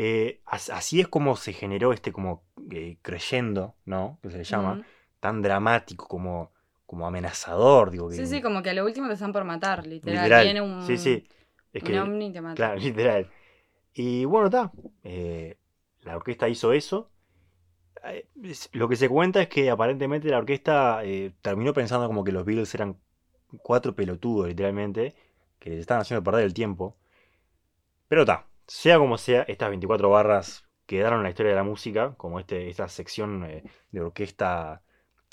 Eh, 0.01 0.41
as- 0.47 0.71
así 0.71 1.01
es 1.01 1.09
como 1.09 1.35
se 1.35 1.53
generó 1.53 1.93
este 1.93 2.13
como 2.13 2.45
eh, 2.71 2.99
creyendo, 3.03 3.75
¿no? 3.85 4.21
Que 4.23 4.31
se 4.31 4.39
le 4.39 4.45
llama, 4.45 4.81
tan 5.19 5.43
dramático 5.43 6.07
como, 6.07 6.53
como 6.87 7.05
amenazador, 7.09 7.91
digo 7.91 8.09
que 8.09 8.15
Sí, 8.15 8.27
sí, 8.27 8.41
como 8.41 8.63
que 8.63 8.71
a 8.71 8.75
lo 8.75 8.85
último 8.85 9.09
te 9.09 9.15
están 9.15 9.33
por 9.33 9.43
matar, 9.43 9.85
literal. 9.85 10.23
literal. 10.23 10.45
Viene 10.45 10.61
un, 10.61 10.87
Sí, 10.87 10.97
sí. 10.99 11.27
Es 11.73 11.83
un 11.83 11.89
que, 11.89 11.99
ovni 11.99 12.27
y 12.29 12.33
te 12.33 12.41
mata. 12.41 12.55
claro, 12.55 12.77
literal. 12.89 13.27
Y 13.95 14.25
bueno, 14.25 14.47
está. 14.47 14.71
la 16.05 16.17
orquesta 16.17 16.49
hizo 16.49 16.73
eso. 16.73 17.11
Eh, 18.05 18.27
es- 18.45 18.71
Lo 18.73 18.89
que 18.89 18.97
se 18.97 19.09
cuenta 19.09 19.43
es 19.43 19.49
que 19.49 19.71
aparentemente 19.71 20.29
la 20.29 20.39
orquesta 20.39 21.03
eh, 21.05 21.33
terminó 21.43 21.73
pensando 21.73 22.07
como 22.07 22.25
que 22.25 22.33
los 22.33 22.45
Beatles 22.45 22.75
eran 22.75 22.97
cuatro 23.63 23.95
pelotudos, 23.97 24.49
literalmente, 24.49 25.15
que 25.59 25.71
les 25.71 25.81
estaban 25.81 26.03
haciendo 26.03 26.23
perder 26.23 26.45
el 26.45 26.55
tiempo. 26.55 26.97
Pero 28.09 28.23
está, 28.23 28.47
sea 28.69 28.99
como 28.99 29.19
sea, 29.19 29.43
estas 29.43 29.71
24 29.71 30.11
barras 30.11 30.65
quedaron 30.87 31.19
en 31.21 31.25
la 31.25 31.31
historia 31.31 31.51
de 31.53 31.57
la 31.57 31.65
música, 31.65 32.15
como 32.17 32.39
este, 32.41 32.71
esta 32.71 32.89
sección 32.89 33.45
eh, 33.45 33.65
de 33.91 34.01
orquesta 34.01 34.83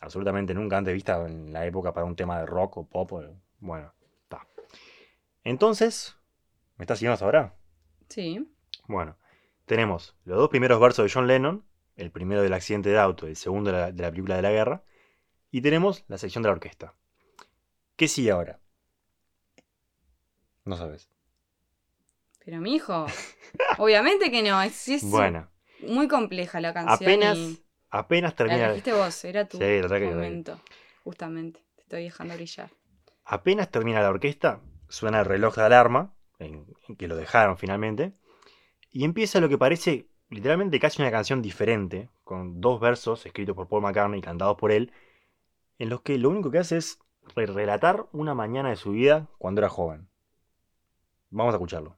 absolutamente 0.02 0.54
nunca 0.54 0.78
antes 0.78 0.94
vista 0.94 1.24
en 1.28 1.54
la 1.54 1.66
época 1.68 1.94
para 1.94 2.06
un 2.08 2.16
tema 2.16 2.40
de 2.40 2.46
rock 2.48 2.78
o 2.78 2.88
pop. 2.90 3.14
o- 3.14 3.36
Bueno, 3.60 3.94
está. 4.24 4.48
Entonces, 5.44 6.18
¿me 6.78 6.84
estás 6.84 7.00
siguiendo 7.00 7.14
hasta 7.14 7.26
ahora? 7.26 7.56
Sí. 8.10 8.52
Bueno, 8.88 9.18
tenemos 9.66 10.16
los 10.26 10.38
dos 10.38 10.50
primeros 10.50 10.80
versos 10.80 11.06
de 11.06 11.12
John 11.14 11.28
Lennon, 11.28 11.66
el 11.96 12.12
primero 12.12 12.42
del 12.42 12.54
accidente 12.54 12.90
de 12.90 13.00
auto, 13.00 13.28
el 13.28 13.36
segundo 13.36 13.72
de 13.72 13.78
la, 13.78 13.92
de 13.92 14.02
la 14.04 14.10
película 14.12 14.36
de 14.36 14.42
la 14.42 14.52
guerra, 14.52 14.84
y 15.52 15.62
tenemos 15.62 16.04
la 16.08 16.18
sección 16.18 16.42
de 16.44 16.50
la 16.50 16.54
orquesta. 16.54 16.96
¿Qué 17.96 18.08
sigue 18.08 18.32
ahora? 18.32 18.60
No 20.66 20.76
sabes. 20.78 21.10
Pero 22.46 22.62
mi 22.62 22.76
hijo, 22.76 23.08
obviamente 23.80 24.32
que 24.32 24.42
no, 24.44 24.62
es, 24.62 24.88
es 24.88 25.04
Bueno, 25.04 25.48
muy 25.80 26.08
compleja 26.08 26.60
la 26.62 26.74
canción. 26.74 27.00
apenas, 27.02 27.38
y 27.38 27.60
apenas 27.90 28.32
la 28.32 28.38
termina, 28.38 28.66
trajiste 28.66 28.94
vos, 28.94 29.26
era 29.26 29.46
tu 29.46 29.58
Sí, 29.58 29.82
la 29.82 29.88
la 30.00 30.12
momento. 30.16 30.60
Justamente, 31.04 31.60
te 31.76 31.82
estoy 31.84 32.04
dejando 32.04 32.36
brillar. 32.36 32.70
apenas 33.26 33.70
termina 33.72 34.02
la 34.02 34.10
orquesta, 34.10 34.62
suena 34.90 35.20
el 35.20 35.26
reloj 35.26 35.56
de 35.56 35.64
alarma, 35.64 36.14
en, 36.40 36.66
en 36.88 36.96
que 36.96 37.08
lo 37.08 37.16
dejaron 37.16 37.58
finalmente, 37.58 38.14
y 38.92 39.06
empieza 39.06 39.42
lo 39.42 39.50
que 39.50 39.58
parece 39.58 40.08
literalmente 40.30 40.80
casi 40.80 41.02
una 41.02 41.12
canción 41.12 41.42
diferente, 41.42 42.10
con 42.24 42.62
dos 42.62 42.80
versos 42.80 43.26
escritos 43.26 43.56
por 43.56 43.68
Paul 43.68 43.84
McCartney 43.84 44.20
y 44.20 44.24
cantados 44.24 44.58
por 44.58 44.72
él, 44.72 44.92
en 45.80 45.90
los 45.90 46.02
que 46.02 46.18
lo 46.20 46.30
único 46.30 46.52
que 46.52 46.60
hace 46.60 46.78
es 46.78 47.00
re- 47.36 47.48
relatar 47.48 48.08
una 48.14 48.36
mañana 48.36 48.70
de 48.70 48.78
su 48.78 48.92
vida 48.92 49.30
cuando 49.40 49.62
era 49.62 49.70
joven. 49.70 50.10
Vamos 51.30 51.54
a 51.54 51.58
escucharlo. 51.58 51.98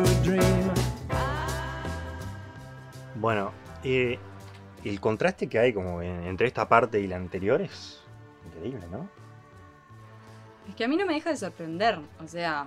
Bueno, 3.21 3.51
eh, 3.83 4.17
el 4.83 4.99
contraste 4.99 5.47
que 5.47 5.59
hay 5.59 5.73
como 5.73 6.01
en- 6.01 6.23
entre 6.25 6.47
esta 6.47 6.67
parte 6.67 6.99
y 6.99 7.07
la 7.07 7.15
anterior 7.17 7.61
es 7.61 8.01
increíble, 8.47 8.85
¿no? 8.91 9.07
Es 10.67 10.75
que 10.75 10.83
a 10.83 10.87
mí 10.87 10.97
no 10.97 11.05
me 11.05 11.13
deja 11.13 11.29
de 11.29 11.37
sorprender, 11.37 11.99
o 12.23 12.27
sea. 12.27 12.65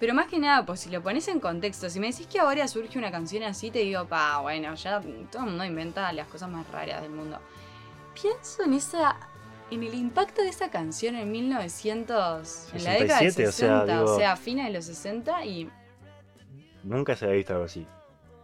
Pero 0.00 0.12
más 0.14 0.26
que 0.26 0.38
nada, 0.38 0.66
pues 0.66 0.80
si 0.80 0.90
lo 0.90 1.02
pones 1.02 1.26
en 1.28 1.40
contexto, 1.40 1.88
si 1.88 1.98
me 2.00 2.08
decís 2.08 2.26
que 2.26 2.38
ahora 2.40 2.66
surge 2.68 2.98
una 2.98 3.10
canción 3.10 3.42
así, 3.44 3.70
te 3.70 3.78
digo, 3.80 4.06
pa, 4.06 4.38
bueno, 4.40 4.74
ya 4.74 5.00
todo 5.30 5.44
el 5.44 5.50
mundo 5.50 5.64
inventa 5.64 6.12
las 6.12 6.26
cosas 6.28 6.48
más 6.50 6.68
raras 6.70 7.00
del 7.02 7.10
mundo. 7.12 7.38
Pienso 8.20 8.62
en 8.64 8.74
esa. 8.74 9.16
en 9.70 9.82
el 9.82 9.94
impacto 9.94 10.42
de 10.42 10.48
esa 10.50 10.70
canción 10.70 11.16
en 11.16 11.32
1900. 11.32 12.68
en 12.74 12.84
la 12.84 12.90
década 12.92 13.20
de 13.20 13.30
67, 13.30 13.48
o 13.48 13.52
sea, 13.52 13.52
60, 13.52 14.00
digo- 14.00 14.12
o 14.14 14.18
sea, 14.18 14.36
fines 14.36 14.66
de 14.66 14.72
los 14.72 14.84
60 14.84 15.44
y. 15.46 15.70
Nunca 16.82 17.16
se 17.16 17.24
había 17.24 17.36
visto 17.38 17.54
algo 17.54 17.64
así. 17.64 17.86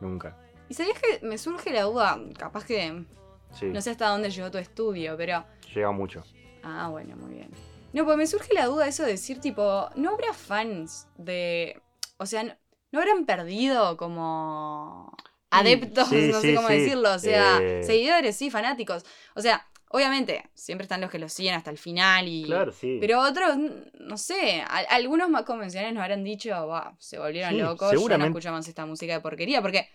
Nunca. 0.01 0.37
Y 0.69 0.75
sabías 0.75 0.99
que 1.01 1.27
me 1.27 1.37
surge 1.39 1.71
la 1.73 1.83
duda, 1.83 2.19
capaz 2.39 2.65
que 2.65 3.05
Sí, 3.53 3.67
No 3.67 3.81
sé 3.81 3.91
hasta 3.91 4.07
dónde 4.09 4.31
llegó 4.31 4.51
tu 4.51 4.59
estudio, 4.59 5.17
pero. 5.17 5.45
llega 5.75 5.91
mucho. 5.91 6.23
Ah, 6.63 6.89
bueno, 6.89 7.17
muy 7.17 7.35
bien. 7.35 7.51
No, 7.93 8.05
pues 8.05 8.17
me 8.17 8.27
surge 8.29 8.55
la 8.55 8.67
duda 8.67 8.87
eso 8.87 9.03
de 9.03 9.11
decir, 9.13 9.41
tipo, 9.41 9.89
¿no 9.97 10.11
habrá 10.11 10.33
fans 10.33 11.09
de. 11.17 11.83
O 12.19 12.27
sea, 12.27 12.45
¿no, 12.45 12.53
no 12.93 13.01
habrán 13.01 13.27
perdido 13.27 13.97
como 13.97 15.13
adeptos, 15.51 16.09
sí, 16.09 16.29
no 16.33 16.41
sé 16.41 16.55
cómo 16.55 16.69
decirlo? 16.69 17.13
O 17.13 17.19
sea, 17.19 17.59
Eh. 17.61 17.83
seguidores, 17.83 18.37
sí, 18.37 18.51
fanáticos. 18.51 19.05
O 19.35 19.41
sea, 19.41 19.67
obviamente, 19.91 20.43
siempre 20.55 20.85
están 20.85 21.01
los 21.01 21.11
que 21.11 21.19
los 21.19 21.33
siguen 21.33 21.55
hasta 21.55 21.71
el 21.71 21.79
final 21.79 22.27
y. 22.29 22.45
Claro, 22.47 22.73
sí. 22.73 22.99
Pero 23.01 23.21
otros, 23.21 23.57
no 24.01 24.17
sé, 24.17 24.63
a- 24.63 24.79
algunos 24.91 25.29
más 25.31 25.45
convencionales 25.45 25.95
nos 25.95 26.03
habrán 26.03 26.25
dicho, 26.25 26.51
"Buah, 26.67 26.93
se 26.99 27.19
volvieron 27.19 27.53
Sí, 27.53 27.59
locos, 27.61 28.09
ya 28.09 28.19
no 28.19 28.25
escuchamos 28.27 28.67
esta 28.69 28.87
música 28.87 29.13
de 29.15 29.21
porquería, 29.21 29.63
porque 29.63 29.89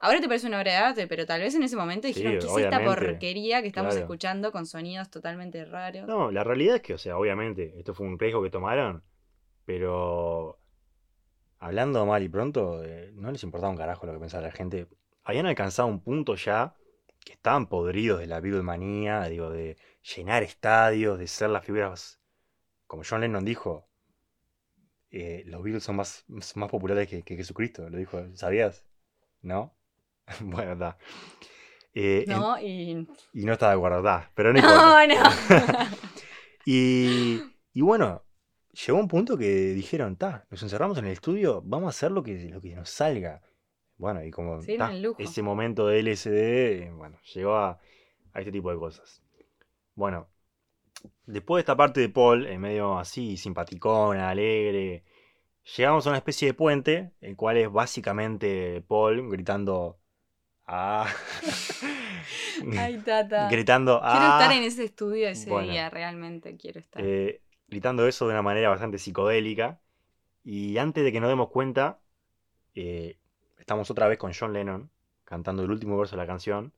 ahora 0.00 0.20
te 0.20 0.28
parece 0.28 0.46
una 0.46 0.58
obra 0.60 0.72
de 0.72 0.76
arte, 0.78 1.06
pero 1.06 1.26
tal 1.26 1.40
vez 1.40 1.54
en 1.54 1.62
ese 1.62 1.76
momento 1.76 2.08
Sí, 2.08 2.14
dijeron, 2.14 2.38
¿qué 2.40 2.46
es 2.46 2.56
esta 2.64 2.84
porquería 2.84 3.60
que 3.62 3.68
estamos 3.68 3.90
Claro. 3.90 4.04
escuchando 4.04 4.52
con 4.52 4.66
sonidos 4.66 5.10
totalmente 5.10 5.64
raros? 5.64 6.06
No, 6.06 6.30
la 6.30 6.44
realidad 6.44 6.76
es 6.76 6.82
que, 6.82 6.94
o 6.94 6.98
sea, 6.98 7.16
obviamente, 7.18 7.74
esto 7.78 7.94
fue 7.94 8.06
un 8.06 8.18
riesgo 8.18 8.42
que 8.42 8.50
tomaron, 8.50 9.02
pero 9.64 10.58
hablando 11.60 12.04
mal 12.06 12.22
y 12.22 12.28
pronto, 12.28 12.82
eh, 12.84 13.10
no 13.14 13.30
les 13.32 13.42
importaba 13.42 13.70
un 13.70 13.76
carajo 13.76 14.06
lo 14.06 14.12
que 14.12 14.18
pensaba 14.20 14.42
la 14.44 14.52
gente. 14.52 14.86
Habían 15.24 15.46
alcanzado 15.46 15.88
un 15.88 16.00
punto 16.00 16.34
ya 16.36 16.74
que 17.24 17.32
estaban 17.32 17.66
podridos 17.68 18.20
de 18.20 18.26
la 18.26 18.40
Beatlemanía, 18.40 19.24
digo, 19.28 19.50
de 19.50 19.76
llenar 20.16 20.42
estadios, 20.42 21.18
de 21.18 21.26
ser 21.26 21.50
las 21.50 21.64
figuras, 21.64 22.20
como 22.86 23.02
John 23.08 23.20
Lennon 23.20 23.44
dijo, 23.44 23.88
eh, 25.10 25.42
los 25.46 25.62
Beatles 25.62 25.84
son 25.84 25.96
más, 25.96 26.24
más 26.28 26.70
populares 26.70 27.08
que, 27.08 27.22
que 27.22 27.36
Jesucristo, 27.36 27.88
lo 27.88 27.98
dijo, 27.98 28.24
¿sabías? 28.34 28.84
¿No? 29.42 29.74
bueno, 30.40 30.72
está. 30.72 30.98
Eh, 31.94 32.24
en- 32.26 32.38
¿No? 32.38 32.58
Y. 32.60 33.08
y 33.32 33.44
no 33.44 33.52
está 33.54 33.68
de 33.70 33.74
acuerdo, 33.76 33.98
está, 33.98 34.30
pero 34.34 34.52
no. 34.54 34.60
No, 34.60 35.06
no. 35.06 35.22
Y, 36.70 37.40
y 37.72 37.80
bueno, 37.80 38.24
llegó 38.86 38.98
un 38.98 39.08
punto 39.08 39.38
que 39.38 39.48
dijeron, 39.72 40.16
ta, 40.16 40.46
nos 40.50 40.62
encerramos 40.62 40.98
en 40.98 41.06
el 41.06 41.12
estudio, 41.12 41.62
vamos 41.64 41.86
a 41.86 41.90
hacer 41.96 42.10
lo 42.12 42.22
que, 42.22 42.50
lo 42.50 42.60
que 42.60 42.74
nos 42.74 42.90
salga. 42.90 43.40
Bueno, 43.98 44.24
y 44.24 44.30
como 44.30 44.60
ta, 44.78 44.92
ese 45.18 45.42
momento 45.42 45.86
de 45.88 46.00
LSD, 46.00 46.82
eh, 46.84 46.90
bueno, 46.92 47.18
llegó 47.34 47.56
a, 47.56 47.78
a 48.32 48.38
este 48.38 48.52
tipo 48.52 48.70
de 48.70 48.78
cosas. 48.78 49.22
Bueno, 49.94 50.28
después 51.26 51.58
de 51.58 51.60
esta 51.62 51.76
parte 51.76 52.00
de 52.00 52.08
Paul, 52.08 52.46
en 52.46 52.60
medio 52.60 52.96
así, 52.98 53.36
simpaticona, 53.36 54.30
alegre, 54.30 55.04
llegamos 55.76 56.06
a 56.06 56.10
una 56.10 56.18
especie 56.18 56.46
de 56.48 56.54
puente, 56.54 57.10
el 57.20 57.34
cual 57.36 57.56
es 57.56 57.70
básicamente 57.70 58.82
Paul 58.86 59.28
gritando, 59.30 59.98
ah, 60.66 61.06
Ay, 62.78 62.98
tata. 62.98 63.48
gritando, 63.48 63.98
Quiero 64.00 64.14
ah. 64.26 64.38
estar 64.40 64.56
en 64.56 64.62
ese 64.64 64.84
estudio 64.84 65.28
ese 65.28 65.50
Bueno. 65.50 65.72
día, 65.72 65.90
realmente 65.90 66.56
quiero 66.56 66.78
estar. 66.80 67.02
eh, 67.04 67.40
gritando 67.68 68.06
eso 68.06 68.26
de 68.26 68.32
una 68.34 68.42
manera 68.42 68.68
bastante 68.70 68.98
psicodélica. 68.98 69.80
Y 70.44 70.78
antes 70.78 71.04
de 71.04 71.12
que 71.12 71.20
nos 71.20 71.28
demos 71.28 71.50
cuenta, 71.50 72.00
eh, 72.74 73.18
estamos 73.68 73.90
otra 73.90 74.08
vez 74.08 74.16
con 74.16 74.32
John 74.32 74.54
Lennon 74.54 74.90
cantando 75.24 75.62
el 75.62 75.70
último 75.70 75.98
verso 75.98 76.16
de 76.16 76.22
la 76.22 76.26
canción, 76.26 76.72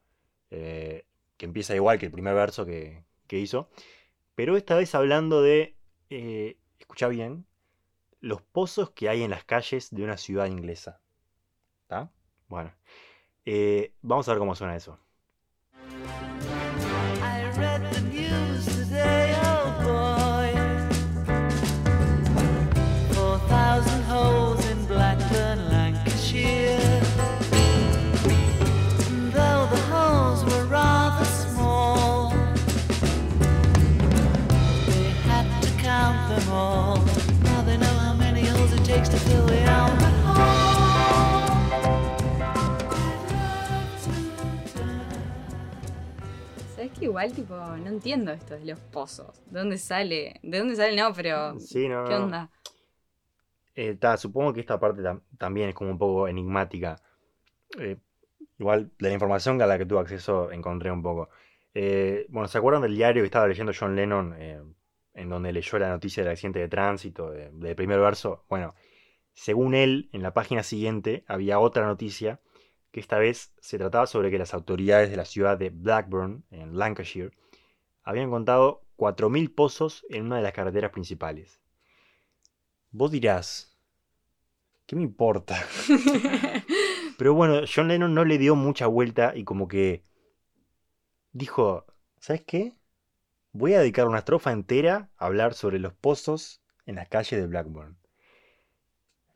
eh, 0.51 1.07
que 1.37 1.47
empieza 1.47 1.73
igual 1.77 2.01
que 2.01 2.07
el 2.07 2.11
primer 2.11 2.35
verso 2.35 2.67
que, 2.67 3.05
que 3.29 3.39
hizo, 3.39 3.71
pero 4.35 4.57
esta 4.57 4.75
vez 4.75 4.93
hablando 4.97 5.41
de, 5.41 5.77
eh, 6.11 6.59
escucha 6.81 7.07
bien, 7.07 7.47
los 8.19 8.43
pozos 8.43 8.91
que 8.91 9.09
hay 9.09 9.23
en 9.23 9.31
las 9.31 9.45
calles 9.45 9.95
de 9.95 10.03
una 10.03 10.17
ciudad 10.17 10.47
inglesa. 10.47 11.01
¿Está? 11.83 12.11
Bueno, 12.49 12.75
eh, 13.45 13.95
vamos 14.03 14.29
a 14.29 14.33
ver 14.33 14.41
cómo 14.41 14.57
suena 14.57 14.75
eso. 14.75 14.99
¿Sabes 46.91 46.99
que 46.99 47.05
igual, 47.05 47.33
tipo, 47.33 47.55
no 47.55 47.89
entiendo 47.89 48.33
esto 48.33 48.55
de 48.55 48.65
los 48.65 48.79
pozos? 48.81 49.41
¿De 49.47 49.59
dónde 49.61 49.79
sale? 49.79 50.41
¿De 50.43 50.59
dónde 50.59 50.75
sale? 50.77 50.97
No, 50.97 51.13
pero. 51.13 51.59
Sí, 51.61 51.89
no, 51.89 52.05
¿Qué 52.05 52.15
no. 52.15 52.25
onda? 52.25 52.51
Eh, 53.75 53.95
ta, 53.95 54.17
supongo 54.17 54.53
que 54.53 54.61
esta 54.61 54.79
parte 54.81 55.01
tam- 55.03 55.23
también 55.39 55.69
es 55.69 55.75
como 55.75 55.91
un 55.91 55.99
poco 55.99 56.27
enigmática. 56.29 57.01
Eh, 57.79 57.97
igual 58.59 58.91
de 58.99 59.09
la 59.09 59.15
información 59.15 59.61
a 59.63 59.67
la 59.67 59.79
que 59.79 59.87
tuve 59.87 60.01
acceso 60.01 60.51
encontré 60.51 60.91
un 60.91 61.03
poco. 61.03 61.31
Eh, 61.75 62.27
bueno, 62.29 62.49
¿se 62.49 62.59
acuerdan 62.59 62.83
del 62.83 62.97
diario 62.97 63.23
que 63.23 63.27
estaba 63.27 63.47
leyendo 63.47 63.73
John 63.79 63.95
Lennon? 63.95 64.35
eh, 64.39 64.61
en 65.15 65.29
donde 65.29 65.53
leyó 65.53 65.79
la 65.79 65.91
noticia 65.91 66.23
del 66.23 66.33
accidente 66.33 66.61
de 66.61 66.69
tránsito, 66.69 67.31
de- 67.31 67.51
del 67.53 67.77
primer 67.77 68.01
verso. 68.01 68.45
Bueno, 68.49 68.75
según 69.33 69.75
él, 69.75 70.09
en 70.13 70.23
la 70.23 70.33
página 70.35 70.63
siguiente 70.63 71.25
había 71.29 71.59
otra 71.61 71.87
noticia 71.87 72.41
que 72.91 73.01
esta 73.01 73.19
vez 73.19 73.53
se 73.61 73.79
trataba 73.79 74.07
sobre 74.07 74.31
que 74.31 74.39
las 74.39 74.55
autoridades 74.55 75.11
de 75.11 75.17
la 75.17 75.25
ciudad 75.25 75.59
de 75.59 75.71
Blackburn, 75.71 76.45
en 76.51 76.77
Lancashire, 76.77 77.31
habían 78.03 78.27
encontrado 78.27 78.83
4.000 78.97 79.55
pozos 79.55 80.05
en 80.09 80.27
una 80.27 80.37
de 80.37 80.43
las 80.43 80.53
carreteras 80.53 80.91
principales. 80.91 81.61
Vos 82.91 83.11
dirás, 83.11 83.77
¿qué 84.87 84.97
me 84.97 85.03
importa? 85.03 85.57
Pero 87.19 87.35
bueno, 87.35 87.61
John 87.73 87.89
Lennon 87.89 88.15
no 88.15 88.25
le 88.25 88.39
dio 88.39 88.57
mucha 88.57 88.87
vuelta 88.87 89.37
y 89.37 89.45
como 89.45 89.69
que 89.69 90.05
dijo, 91.33 91.87
¿sabes 92.19 92.43
qué? 92.47 92.75
Voy 93.53 93.75
a 93.75 93.81
dedicar 93.81 94.09
una 94.09 94.19
estrofa 94.19 94.53
entera 94.53 95.11
a 95.17 95.27
hablar 95.27 95.55
sobre 95.55 95.79
los 95.79 95.93
pozos 95.93 96.63
en 96.87 96.97
las 96.97 97.09
calles 97.09 97.41
de 97.41 97.47
Blackburn. 97.47 97.97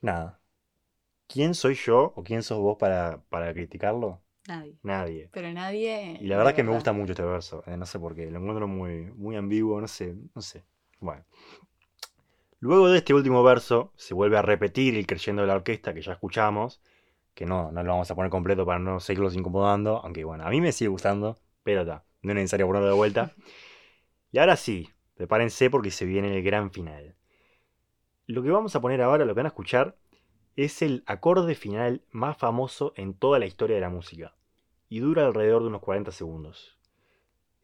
Nada. 0.00 0.40
¿Quién 1.26 1.54
soy 1.54 1.74
yo 1.74 2.12
o 2.16 2.22
quién 2.22 2.42
sos 2.42 2.58
vos 2.58 2.76
para, 2.78 3.22
para 3.28 3.52
criticarlo? 3.52 4.20
Nadie. 4.46 4.78
Nadie. 4.82 5.28
Pero 5.32 5.52
nadie. 5.52 6.18
Y 6.20 6.26
la 6.26 6.36
verdad 6.36 6.54
que 6.54 6.62
me 6.62 6.72
gusta 6.72 6.92
mucho 6.92 7.12
este 7.12 7.24
verso, 7.24 7.62
eh, 7.66 7.76
no 7.76 7.86
sé 7.86 7.98
por 7.98 8.14
qué, 8.14 8.30
lo 8.30 8.38
encuentro 8.38 8.68
muy, 8.68 9.10
muy 9.12 9.36
ambiguo, 9.36 9.80
no 9.80 9.88
sé, 9.88 10.14
no 10.34 10.42
sé. 10.42 10.64
Bueno. 11.00 11.24
Luego 12.60 12.88
de 12.88 12.98
este 12.98 13.14
último 13.14 13.42
verso, 13.42 13.92
se 13.96 14.14
vuelve 14.14 14.38
a 14.38 14.42
repetir 14.42 14.96
el 14.96 15.06
creyendo 15.06 15.42
de 15.42 15.48
la 15.48 15.54
orquesta 15.54 15.92
que 15.94 16.02
ya 16.02 16.12
escuchamos, 16.12 16.80
que 17.34 17.46
no, 17.46 17.72
no 17.72 17.82
lo 17.82 17.92
vamos 17.92 18.10
a 18.10 18.14
poner 18.14 18.30
completo 18.30 18.64
para 18.64 18.78
no 18.78 19.00
seguirlos 19.00 19.34
incomodando, 19.34 20.00
aunque 20.02 20.24
bueno, 20.24 20.46
a 20.46 20.50
mí 20.50 20.60
me 20.60 20.72
sigue 20.72 20.88
gustando, 20.88 21.38
pero 21.62 21.82
está, 21.82 22.04
no 22.22 22.30
es 22.30 22.36
necesario 22.36 22.66
ponerlo 22.66 22.88
de 22.88 22.94
vuelta. 22.94 23.32
Y 24.32 24.38
ahora 24.38 24.56
sí, 24.56 24.90
prepárense 25.14 25.70
porque 25.70 25.92
se 25.92 26.06
viene 26.06 26.36
el 26.36 26.42
gran 26.42 26.72
final. 26.72 27.14
Lo 28.26 28.42
que 28.42 28.50
vamos 28.50 28.74
a 28.74 28.80
poner 28.80 29.00
ahora, 29.00 29.24
lo 29.24 29.32
que 29.32 29.38
van 29.38 29.46
a 29.46 29.50
escuchar, 29.50 29.94
es 30.56 30.82
el 30.82 31.02
acorde 31.06 31.54
final 31.54 32.02
más 32.10 32.36
famoso 32.36 32.92
en 32.96 33.14
toda 33.14 33.38
la 33.38 33.46
historia 33.46 33.76
de 33.76 33.82
la 33.82 33.90
música 33.90 34.34
y 34.88 35.00
dura 35.00 35.26
alrededor 35.26 35.62
de 35.62 35.68
unos 35.68 35.80
40 35.80 36.12
segundos. 36.12 36.78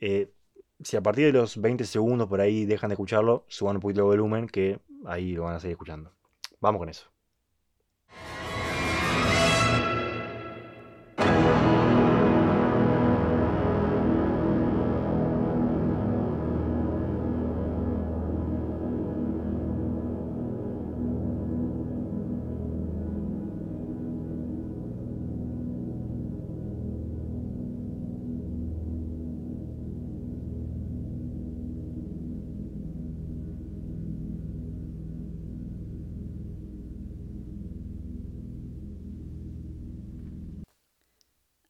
Eh, 0.00 0.32
si 0.82 0.96
a 0.96 1.02
partir 1.02 1.26
de 1.26 1.32
los 1.32 1.60
20 1.60 1.84
segundos 1.84 2.28
por 2.28 2.40
ahí 2.40 2.64
dejan 2.64 2.88
de 2.88 2.94
escucharlo, 2.94 3.44
suban 3.48 3.76
un 3.76 3.82
poquito 3.82 4.00
el 4.00 4.06
volumen 4.06 4.48
que 4.48 4.80
ahí 5.04 5.32
lo 5.32 5.44
van 5.44 5.56
a 5.56 5.60
seguir 5.60 5.74
escuchando. 5.74 6.12
Vamos 6.60 6.80
con 6.80 6.88
eso. 6.88 7.10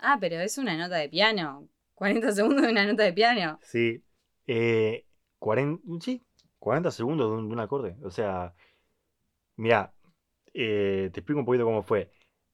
Ah, 0.01 0.19
pero 0.21 0.41
es 0.41 0.59
una 0.59 0.77
nota 0.77 0.97
de 0.97 1.09
piano. 1.09 1.69
40 1.95 2.33
segundos 2.33 2.63
de 2.63 2.71
una 2.71 2.87
nota 2.87 3.03
de 3.03 3.13
piano. 3.13 3.59
Sí, 3.63 4.03
eh, 4.47 5.07
40, 5.39 5.83
sí, 6.01 6.23
40 6.59 6.91
segundos 6.91 7.31
de 7.31 7.37
un, 7.37 7.49
de 7.49 7.55
un 7.55 7.61
acorde. 7.61 7.97
O 8.03 8.11
sea, 8.11 8.55
mira, 9.57 9.93
te 10.53 11.07
explico 11.07 11.41
un 11.41 11.47
poquito 11.47 11.65
cómo 11.65 11.83
fue. 11.83 12.11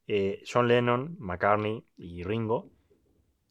Eh, 0.09 0.43
John 0.51 0.69
Lennon, 0.69 1.17
McCartney 1.19 1.85
y 1.97 2.23
Ringo 2.23 2.71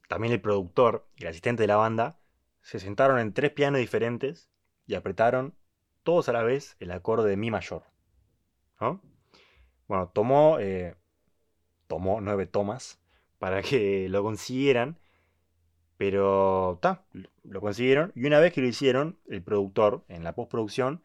también 0.08 0.34
el 0.34 0.42
productor 0.42 1.08
y 1.16 1.24
el 1.24 1.30
asistente 1.30 1.64
de 1.64 1.68
la 1.68 1.76
banda 1.78 2.20
se 2.62 2.80
sentaron 2.80 3.20
en 3.20 3.34
tres 3.34 3.52
pianos 3.52 3.80
diferentes 3.80 4.50
y 4.86 4.96
apretaron 4.96 5.56
todos 6.04 6.30
a 6.30 6.34
la 6.34 6.44
vez 6.44 6.76
el 6.80 6.92
acorde 6.92 7.30
de 7.30 7.38
Mi 7.38 7.52
mayor. 7.52 7.84
¿no? 8.80 9.02
Bueno, 9.88 10.10
tomó, 10.10 10.60
eh, 10.60 10.96
tomó 11.88 12.22
nueve 12.22 12.46
tomas 12.46 13.00
para 13.46 13.62
que 13.62 14.10
lo 14.10 14.24
consiguieran, 14.24 14.98
pero 15.98 16.80
ta, 16.82 17.06
lo 17.44 17.62
consiguieron 17.62 18.12
y 18.16 18.26
una 18.26 18.40
vez 18.40 18.52
que 18.52 18.60
lo 18.60 18.68
hicieron, 18.68 19.20
el 19.28 19.44
productor 19.44 20.04
en 20.08 20.24
la 20.24 20.34
postproducción 20.34 21.04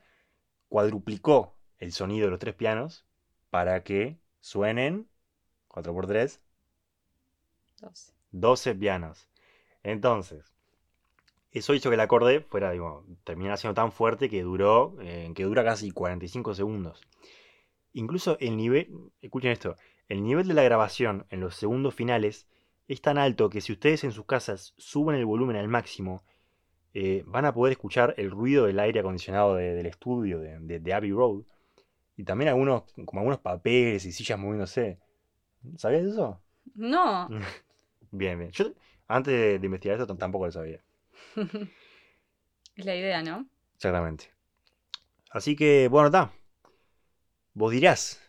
cuadruplicó 0.71 1.55
el 1.77 1.93
sonido 1.93 2.25
de 2.25 2.31
los 2.31 2.39
tres 2.39 2.55
pianos 2.55 3.05
para 3.51 3.83
que 3.83 4.17
suenen 4.41 5.07
4x3 5.69 6.41
Dos. 7.83 8.15
12 8.31 8.75
pianos. 8.75 9.29
Entonces, 9.83 10.55
eso 11.51 11.75
hizo 11.75 11.91
que 11.91 11.97
el 11.97 12.01
acorde 12.01 12.41
fuera, 12.41 12.71
digo, 12.71 13.05
terminara 13.23 13.59
siendo 13.59 13.75
tan 13.75 13.93
fuerte 13.93 14.31
que 14.31 14.41
duró, 14.41 14.97
eh, 15.03 15.31
que 15.35 15.45
dura 15.45 15.63
casi 15.63 15.91
45 15.91 16.55
segundos. 16.55 17.03
Incluso 17.93 18.39
el 18.41 18.57
nivel, 18.57 19.13
escuchen 19.21 19.51
esto, 19.51 19.77
el 20.11 20.23
nivel 20.23 20.47
de 20.47 20.55
la 20.55 20.63
grabación 20.63 21.27
en 21.31 21.41
los 21.41 21.57
segundos 21.57 21.95
finales 21.95 22.47
es 22.89 23.01
tan 23.01 23.17
alto 23.17 23.49
que 23.49 23.63
si 23.63 23.73
ustedes 23.73 24.05
en 24.05 24.13
sus 24.13 24.27
casas 24.27 24.75
suben 24.77 25.17
el 25.17 25.25
volumen 25.25 25.57
al 25.57 25.69
máximo, 25.69 26.23
eh, 26.93 27.23
van 27.27 27.45
a 27.47 27.55
poder 27.55 27.73
escuchar 27.73 28.15
el 28.19 28.31
ruido 28.31 28.67
del 28.67 28.81
aire 28.81 29.01
acondicionado 29.01 29.55
de- 29.55 29.75
del 29.75 29.87
estudio 29.87 30.41
de, 30.41 30.59
de- 30.61 30.81
de 30.81 30.95
Abbey 30.95 31.13
Road. 31.13 31.45
Y 32.17 32.25
también 32.25 32.49
algunos, 32.51 32.83
como 33.07 33.21
algunos 33.21 33.39
papeles 33.41 34.05
y 34.05 34.13
sillas 34.13 34.39
moviéndose. 34.39 34.99
¿Sabías 35.79 36.03
eso? 36.05 36.43
No. 36.75 37.29
Bien, 38.13 38.37
bien. 38.39 38.51
Yo 38.51 38.73
antes 39.07 39.61
de, 39.61 39.65
investigar 39.67 40.01
esto 40.01 40.17
tampoco 40.17 40.47
lo 40.47 40.53
sabía. 40.53 40.83
es 42.77 42.85
la 42.85 42.97
idea, 42.97 43.23
¿no? 43.23 43.47
Exactamente. 43.77 44.33
Así 45.31 45.55
que, 45.55 45.87
bueno, 45.89 46.07
está. 46.09 46.33
Vos 47.55 47.71
dirás, 47.73 48.21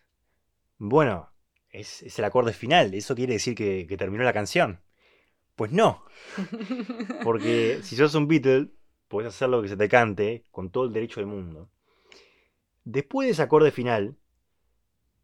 bueno, 0.77 1.30
es, 1.71 2.03
es 2.03 2.19
el 2.19 2.25
acorde 2.25 2.53
final, 2.53 2.93
¿eso 2.93 3.15
quiere 3.15 3.33
decir 3.33 3.55
que, 3.55 3.85
que 3.87 3.97
terminó 3.97 4.23
la 4.23 4.33
canción? 4.33 4.81
Pues 5.55 5.71
no, 5.71 6.05
porque 7.23 7.79
si 7.83 7.95
sos 7.95 8.15
un 8.15 8.27
Beatle, 8.27 8.71
podés 9.07 9.29
hacer 9.29 9.49
lo 9.49 9.61
que 9.61 9.67
se 9.67 9.77
te 9.77 9.89
cante 9.89 10.45
con 10.51 10.69
todo 10.69 10.85
el 10.85 10.93
derecho 10.93 11.19
del 11.19 11.27
mundo. 11.27 11.69
Después 12.83 13.27
de 13.27 13.33
ese 13.33 13.43
acorde 13.43 13.71
final, 13.71 14.17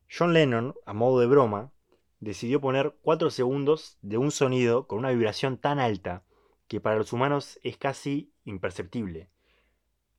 John 0.09 0.33
Lennon, 0.33 0.75
a 0.85 0.93
modo 0.93 1.19
de 1.19 1.27
broma, 1.27 1.71
decidió 2.19 2.61
poner 2.61 2.95
4 3.01 3.29
segundos 3.29 3.97
de 4.01 4.17
un 4.17 4.31
sonido 4.31 4.87
con 4.87 4.99
una 4.99 5.11
vibración 5.11 5.57
tan 5.57 5.79
alta 5.79 6.23
que 6.67 6.81
para 6.81 6.97
los 6.97 7.13
humanos 7.13 7.59
es 7.63 7.77
casi 7.77 8.33
imperceptible. 8.45 9.29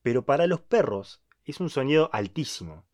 Pero 0.01 0.25
para 0.25 0.47
los 0.47 0.61
perros 0.61 1.23
es 1.45 1.59
un 1.59 1.69
sonido 1.69 2.09
altísimo. 2.13 2.85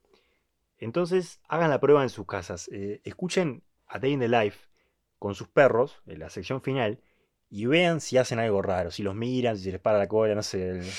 Entonces 0.78 1.40
hagan 1.48 1.70
la 1.70 1.80
prueba 1.80 2.04
en 2.04 2.10
sus 2.10 2.26
casas. 2.26 2.70
Eh, 2.72 3.02
escuchen 3.04 3.64
A 3.88 4.00
Day 4.00 4.14
in 4.14 4.20
the 4.20 4.28
Life 4.28 4.68
con 5.20 5.36
sus 5.36 5.48
perros 5.48 6.02
en 6.06 6.20
la 6.20 6.30
sección 6.30 6.62
final 6.62 7.00
y 7.50 7.66
vean 7.68 8.02
si 8.02 8.18
hacen 8.18 8.40
algo 8.40 8.62
raro, 8.62 8.92
si 8.92 9.02
los 9.04 9.16
miran, 9.16 9.58
si 9.58 9.64
se 9.66 9.72
les 9.72 9.80
para 9.82 9.98
la 9.98 10.08
cola, 10.08 10.36
no 10.36 10.44
sé, 10.44 10.70
el- 10.72 10.90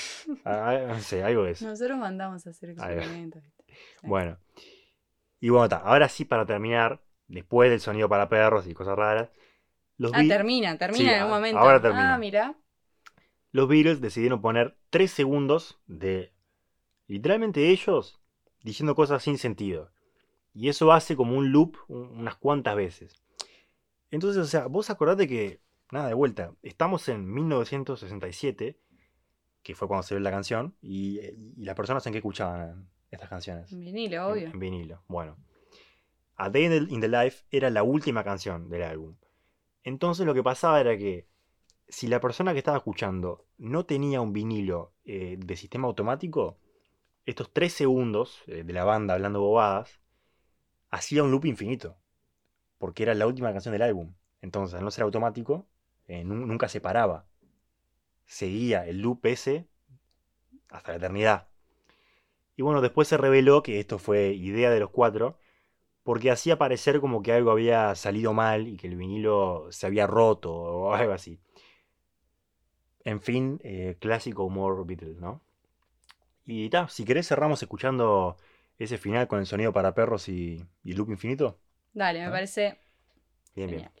a- 0.45 0.69
a- 0.69 0.87
no 0.87 0.99
sé, 0.99 1.23
algo 1.23 1.43
de 1.43 1.51
eso. 1.51 1.65
Nosotros 1.67 1.97
mandamos 1.97 2.45
a 2.47 2.49
hacer 2.49 2.69
experimentos. 2.71 3.43
Bueno. 4.01 4.37
Y 5.39 5.49
bueno, 5.49 5.69
ta, 5.69 5.77
ahora 5.77 6.09
sí 6.09 6.25
para 6.25 6.45
terminar, 6.47 7.03
después 7.27 7.69
del 7.69 7.79
sonido 7.79 8.09
para 8.09 8.27
perros 8.29 8.65
y 8.67 8.73
cosas 8.73 8.95
raras, 8.97 9.29
los, 9.97 10.11
Ah, 10.13 10.23
termina, 10.27 10.77
termina 10.77 11.03
Sí, 11.03 11.09
en 11.15 11.23
un 11.23 11.31
a- 11.31 11.35
momento. 11.35 11.59
ahora 11.59 11.81
termina. 11.81 12.15
Ah, 12.15 12.17
mira. 12.17 12.55
los 13.51 13.67
Beatles 13.67 14.01
decidieron 14.01 14.41
poner 14.41 14.77
3 14.89 15.09
segundos 15.11 15.79
de 15.87 16.33
literalmente 17.07 17.69
ellos 17.69 18.19
diciendo 18.63 18.95
cosas 18.95 19.23
sin 19.23 19.37
sentido. 19.37 19.91
Y 20.53 20.69
eso 20.69 20.91
hace 20.91 21.15
como 21.15 21.37
un 21.37 21.51
loop 21.51 21.77
un- 21.87 22.19
unas 22.19 22.35
cuantas 22.35 22.75
veces. 22.75 23.21
Entonces, 24.11 24.41
o 24.41 24.45
sea, 24.47 24.67
vos 24.67 24.89
acordate 24.89 25.27
que, 25.27 25.59
nada, 25.91 26.07
de 26.07 26.13
vuelta, 26.13 26.53
estamos 26.63 27.07
en 27.09 27.31
1967, 27.31 28.77
que 29.63 29.75
fue 29.75 29.87
cuando 29.87 30.03
se 30.03 30.15
ve 30.15 30.21
la 30.21 30.31
canción, 30.31 30.75
y, 30.81 31.19
y 31.19 31.63
las 31.65 31.75
personas 31.75 32.05
en 32.07 32.13
qué 32.13 32.19
escuchaban 32.19 32.89
estas 33.11 33.29
canciones. 33.29 33.71
En 33.71 33.81
vinilo, 33.81 34.27
obvio. 34.27 34.47
En, 34.47 34.59
vinilo. 34.59 35.03
Bueno. 35.07 35.37
A 36.35 36.49
Day 36.49 36.65
in 36.65 36.87
the, 36.87 36.93
in 36.93 37.01
the 37.01 37.07
Life 37.07 37.45
era 37.51 37.69
la 37.69 37.83
última 37.83 38.23
canción 38.23 38.69
del 38.69 38.83
álbum. 38.83 39.15
Entonces 39.83 40.25
lo 40.25 40.33
que 40.33 40.43
pasaba 40.43 40.79
era 40.79 40.97
que 40.97 41.27
si 41.87 42.07
la 42.07 42.19
persona 42.19 42.51
que 42.53 42.59
estaba 42.59 42.77
escuchando 42.77 43.45
no 43.57 43.85
tenía 43.85 44.21
un 44.21 44.33
vinilo 44.33 44.93
eh, 45.05 45.37
de 45.39 45.55
sistema 45.55 45.87
automático, 45.87 46.57
estos 47.27 47.51
tres 47.53 47.73
segundos 47.73 48.43
eh, 48.47 48.63
de 48.65 48.73
la 48.73 48.85
banda 48.85 49.15
hablando 49.15 49.41
bobadas 49.41 50.01
hacía 50.91 51.23
un 51.23 51.31
loop 51.31 51.45
infinito. 51.45 51.97
Porque 52.79 53.03
era 53.03 53.15
la 53.15 53.27
última 53.27 53.51
canción 53.53 53.73
del 53.73 53.83
álbum. 53.83 54.15
Entonces, 54.41 54.75
al 54.77 54.85
no 54.85 54.91
ser 54.91 55.03
automático, 55.05 55.67
eh, 56.07 56.23
nu- 56.25 56.45
nunca 56.47 56.69
se 56.69 56.81
paraba. 56.81 57.27
Seguía 58.25 58.85
el 58.87 59.01
loop 59.01 59.25
ese 59.25 59.67
hasta 60.69 60.91
la 60.91 60.97
eternidad. 60.97 61.47
Y 62.57 62.61
bueno, 62.63 62.81
después 62.81 63.07
se 63.07 63.17
reveló 63.17 63.63
que 63.63 63.79
esto 63.79 63.99
fue 63.99 64.33
idea 64.33 64.69
de 64.71 64.79
los 64.79 64.89
cuatro, 64.89 65.37
porque 66.03 66.31
hacía 66.31 66.57
parecer 66.59 67.01
como 67.01 67.23
que 67.23 67.33
algo 67.33 67.51
había 67.51 67.95
salido 67.95 68.33
mal 68.33 68.67
y 68.67 68.77
que 68.77 68.87
el 68.87 68.97
vinilo 68.97 69.67
se 69.71 69.87
había 69.87 70.07
roto 70.07 70.53
o 70.53 70.93
algo 70.95 71.13
así. 71.13 71.39
En 73.11 73.21
fin, 73.21 73.59
eh, 73.63 73.97
clásico 73.99 74.43
humor 74.43 74.85
Beatles, 74.85 75.17
¿no? 75.17 75.41
Y 76.47 76.69
ta, 76.71 76.87
si 76.89 77.05
querés 77.05 77.27
cerramos 77.27 77.61
escuchando 77.61 78.37
ese 78.79 78.97
final 78.97 79.27
con 79.27 79.39
el 79.39 79.45
sonido 79.45 79.71
para 79.73 79.93
perros 79.93 80.29
y, 80.29 80.65
y 80.83 80.93
loop 80.93 81.11
infinito. 81.11 81.59
Dale, 81.93 82.21
me 82.21 82.29
¿Ah? 82.29 82.31
parece 82.31 82.79
Bien, 83.55 83.69
bien. 83.69 83.79
genial. 83.79 83.91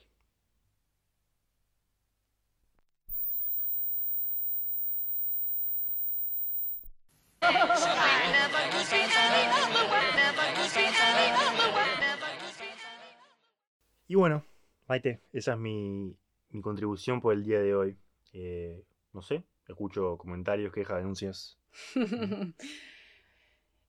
Y 14.07 14.15
bueno, 14.15 14.43
Maite, 14.87 15.21
esa 15.33 15.53
es 15.53 15.59
mi, 15.59 16.15
mi 16.49 16.61
contribución 16.61 17.21
por 17.21 17.33
el 17.33 17.43
día 17.43 17.59
de 17.61 17.75
hoy. 17.75 17.97
Eh, 18.33 18.83
no 19.13 19.21
sé, 19.21 19.43
escucho 19.67 20.17
comentarios, 20.17 20.73
quejas, 20.73 20.97
denuncias. 20.97 21.56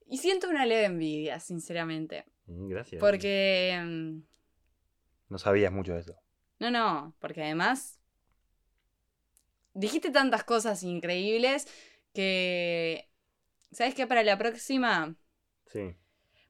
y 0.06 0.18
siento 0.18 0.48
una 0.48 0.66
leve 0.66 0.84
envidia, 0.84 1.40
sinceramente. 1.40 2.24
Mm, 2.46 2.68
Gracias. 2.68 3.00
Porque. 3.00 3.78
mm, 3.84 4.20
No 5.28 5.38
sabías 5.38 5.72
mucho 5.72 5.94
de 5.94 6.00
eso. 6.00 6.16
No, 6.58 6.70
no, 6.70 7.14
porque 7.20 7.42
además. 7.42 7.98
Dijiste 9.74 10.10
tantas 10.10 10.44
cosas 10.44 10.82
increíbles 10.82 11.66
que. 12.14 13.08
¿Sabes 13.70 13.94
qué? 13.94 14.06
Para 14.06 14.22
la 14.22 14.38
próxima. 14.38 15.14
Sí. 15.66 15.94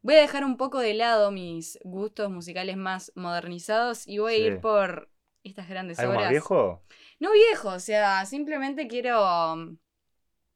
Voy 0.02 0.14
a 0.14 0.20
dejar 0.20 0.44
un 0.44 0.56
poco 0.56 0.78
de 0.78 0.94
lado 0.94 1.32
mis 1.32 1.78
gustos 1.82 2.30
musicales 2.30 2.76
más 2.76 3.12
modernizados 3.16 4.06
y 4.06 4.18
voy 4.18 4.34
a 4.34 4.38
ir 4.38 4.60
por 4.60 5.10
estas 5.42 5.68
grandes 5.68 5.98
¿Algo 5.98 6.12
obras. 6.12 6.24
más 6.26 6.30
viejo? 6.30 6.82
No 7.18 7.32
viejo, 7.32 7.70
o 7.70 7.80
sea, 7.80 8.24
simplemente 8.24 8.86
quiero. 8.86 9.76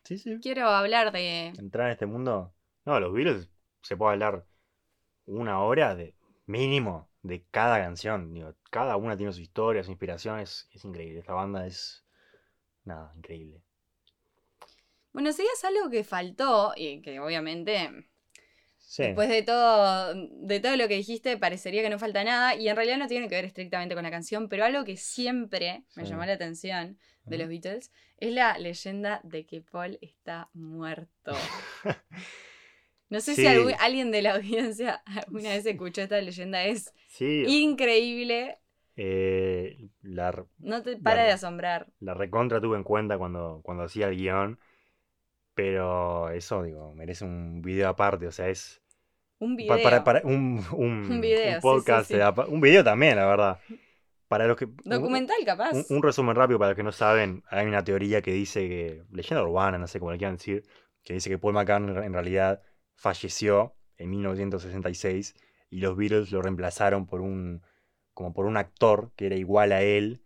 Sí, 0.05 0.19
sí. 0.19 0.39
Quiero 0.41 0.69
hablar 0.69 1.13
de. 1.13 1.49
Entrar 1.59 1.87
en 1.87 1.93
este 1.93 2.07
mundo. 2.07 2.55
No, 2.85 2.99
los 3.01 3.13
Beatles 3.13 3.49
se 3.83 3.97
puede 3.97 4.13
hablar 4.13 4.47
una 5.27 5.63
hora 5.63 5.95
de 5.95 6.15
mínimo 6.47 7.09
de 7.23 7.45
cada 7.51 7.79
canción. 7.79 8.35
Digo, 8.35 8.55
cada 8.71 8.97
una 8.97 9.17
tiene 9.17 9.33
su 9.33 9.41
historia, 9.41 9.85
su 9.85 9.91
inspiración. 9.91 10.41
Es, 10.41 10.69
es 10.73 10.85
increíble. 10.85 11.21
Esta 11.21 11.35
banda 11.35 11.67
es. 11.67 12.05
Nada, 12.85 13.13
increíble. 13.17 13.63
Bueno, 15.13 15.31
si 15.33 15.43
es 15.43 15.65
algo 15.65 15.91
que 15.91 16.05
faltó, 16.05 16.73
y 16.75 17.03
que 17.03 17.21
obviamente 17.21 18.11
Sí. 18.85 19.05
Después 19.05 19.29
de 19.31 19.43
todo, 19.43 20.13
de 20.15 20.61
todo 20.61 20.77
lo 20.77 20.87
que 20.87 20.97
dijiste, 20.97 21.39
parecería 21.39 21.83
que 21.83 21.89
no 21.89 21.99
falta 21.99 22.25
nada. 22.25 22.55
Y 22.57 22.69
en 22.69 22.77
realidad 22.77 22.99
no 22.99 23.07
tiene 23.09 23.27
que 23.29 23.37
ver 23.37 23.47
estrictamente 23.47 23.95
con 23.95 24.05
la 24.05 24.11
canción, 24.11 24.49
pero 24.51 24.65
algo 24.67 24.85
que 24.85 24.97
siempre 24.99 25.85
me 25.97 26.05
llamó 26.05 26.27
la 26.27 26.35
atención 26.35 26.99
de 27.25 27.39
los 27.39 27.49
Beatles 27.49 27.91
es 28.19 28.33
la 28.33 28.59
leyenda 28.59 29.21
de 29.25 29.47
que 29.47 29.63
Paul 29.63 29.99
está 30.03 30.51
muerto. 30.53 31.33
No 33.09 33.21
sé 33.21 33.35
si 33.35 33.47
algún- 33.47 33.75
alguien 33.79 34.11
de 34.11 34.23
la 34.23 34.35
audiencia 34.37 35.03
alguna 35.27 35.51
vez 35.51 35.67
escuchó 35.67 36.01
esta 36.03 36.19
leyenda. 36.21 36.65
Es 36.65 36.93
Sí. 37.09 37.45
increíble. 37.47 38.59
eh, 38.97 39.89
la, 40.03 40.45
No 40.59 40.83
te 40.83 40.97
para 40.97 41.25
de 41.25 41.31
asombrar. 41.33 41.89
la 42.01 42.15
recontra 42.15 42.61
tuve 42.61 42.77
en 42.77 42.85
cuenta 42.85 43.19
cuando, 43.19 43.61
cuando 43.63 43.85
hacía 43.85 44.09
el 44.09 44.17
guion. 44.17 44.59
Pero 45.55 46.31
eso, 46.31 46.63
digo, 46.63 46.95
merece 46.95 47.25
un 47.25 47.61
video 47.63 47.89
aparte. 47.89 48.27
O 48.27 48.33
sea, 48.33 48.49
es. 48.49 48.81
Un 49.39 49.57
video. 49.57 49.83
Para, 49.83 50.05
para- 50.05 50.23
un, 50.25 50.65
un, 50.73 51.21
video, 51.21 51.61
podcast. 51.61 52.09
sí. 52.11 52.21
apa- 52.21 52.47
Un 52.47 52.61
video 52.61 52.83
también, 52.85 53.17
la 53.17 53.27
verdad. 53.27 53.59
para 54.29 54.47
los 54.47 54.57
que. 54.57 54.69
Documental, 54.85 55.37
capaz. 55.45 55.73
Un, 55.73 55.85
un 55.97 56.03
resumen 56.03 56.35
rápido 56.37 56.59
para 56.59 56.71
los 56.71 56.77
que 56.77 56.83
no 56.83 56.93
saben. 56.93 57.43
Hay 57.51 57.67
una 57.67 57.85
teoría 57.85 58.23
que 58.23 58.33
dice 58.33 58.69
que. 58.69 59.03
Leyenda 59.11 59.43
urbana, 59.43 59.79
no 59.79 59.87
sé 59.87 59.99
cómo 59.99 60.13
le 60.13 60.19
quieran 60.19 60.37
decir. 60.37 60.65
Que 61.05 61.15
dice 61.15 61.29
que 61.29 61.39
Paul 61.39 61.55
McCartney 61.55 61.97
en 62.07 62.13
realidad 62.13 62.63
falleció 62.95 63.75
en 63.97 64.11
1966 64.11 65.35
y 65.71 65.81
los 65.81 65.97
Beatles 65.97 66.31
lo 66.31 66.41
reemplazaron 66.43 67.07
por 67.07 67.21
un. 67.21 67.63
como 68.15 68.33
por 68.33 68.47
un 68.47 68.57
actor 68.57 69.11
que 69.17 69.27
era 69.27 69.37
igual 69.37 69.73
a 69.73 69.83
él. 69.83 70.23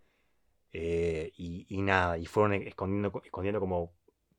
eh, 0.73 1.33
y, 1.37 1.67
y 1.69 1.81
nada, 1.83 2.19
y 2.19 2.27
fueron 2.27 2.53
escondiendo, 2.53 3.23
escondiendo 3.25 3.61
como 3.61 3.95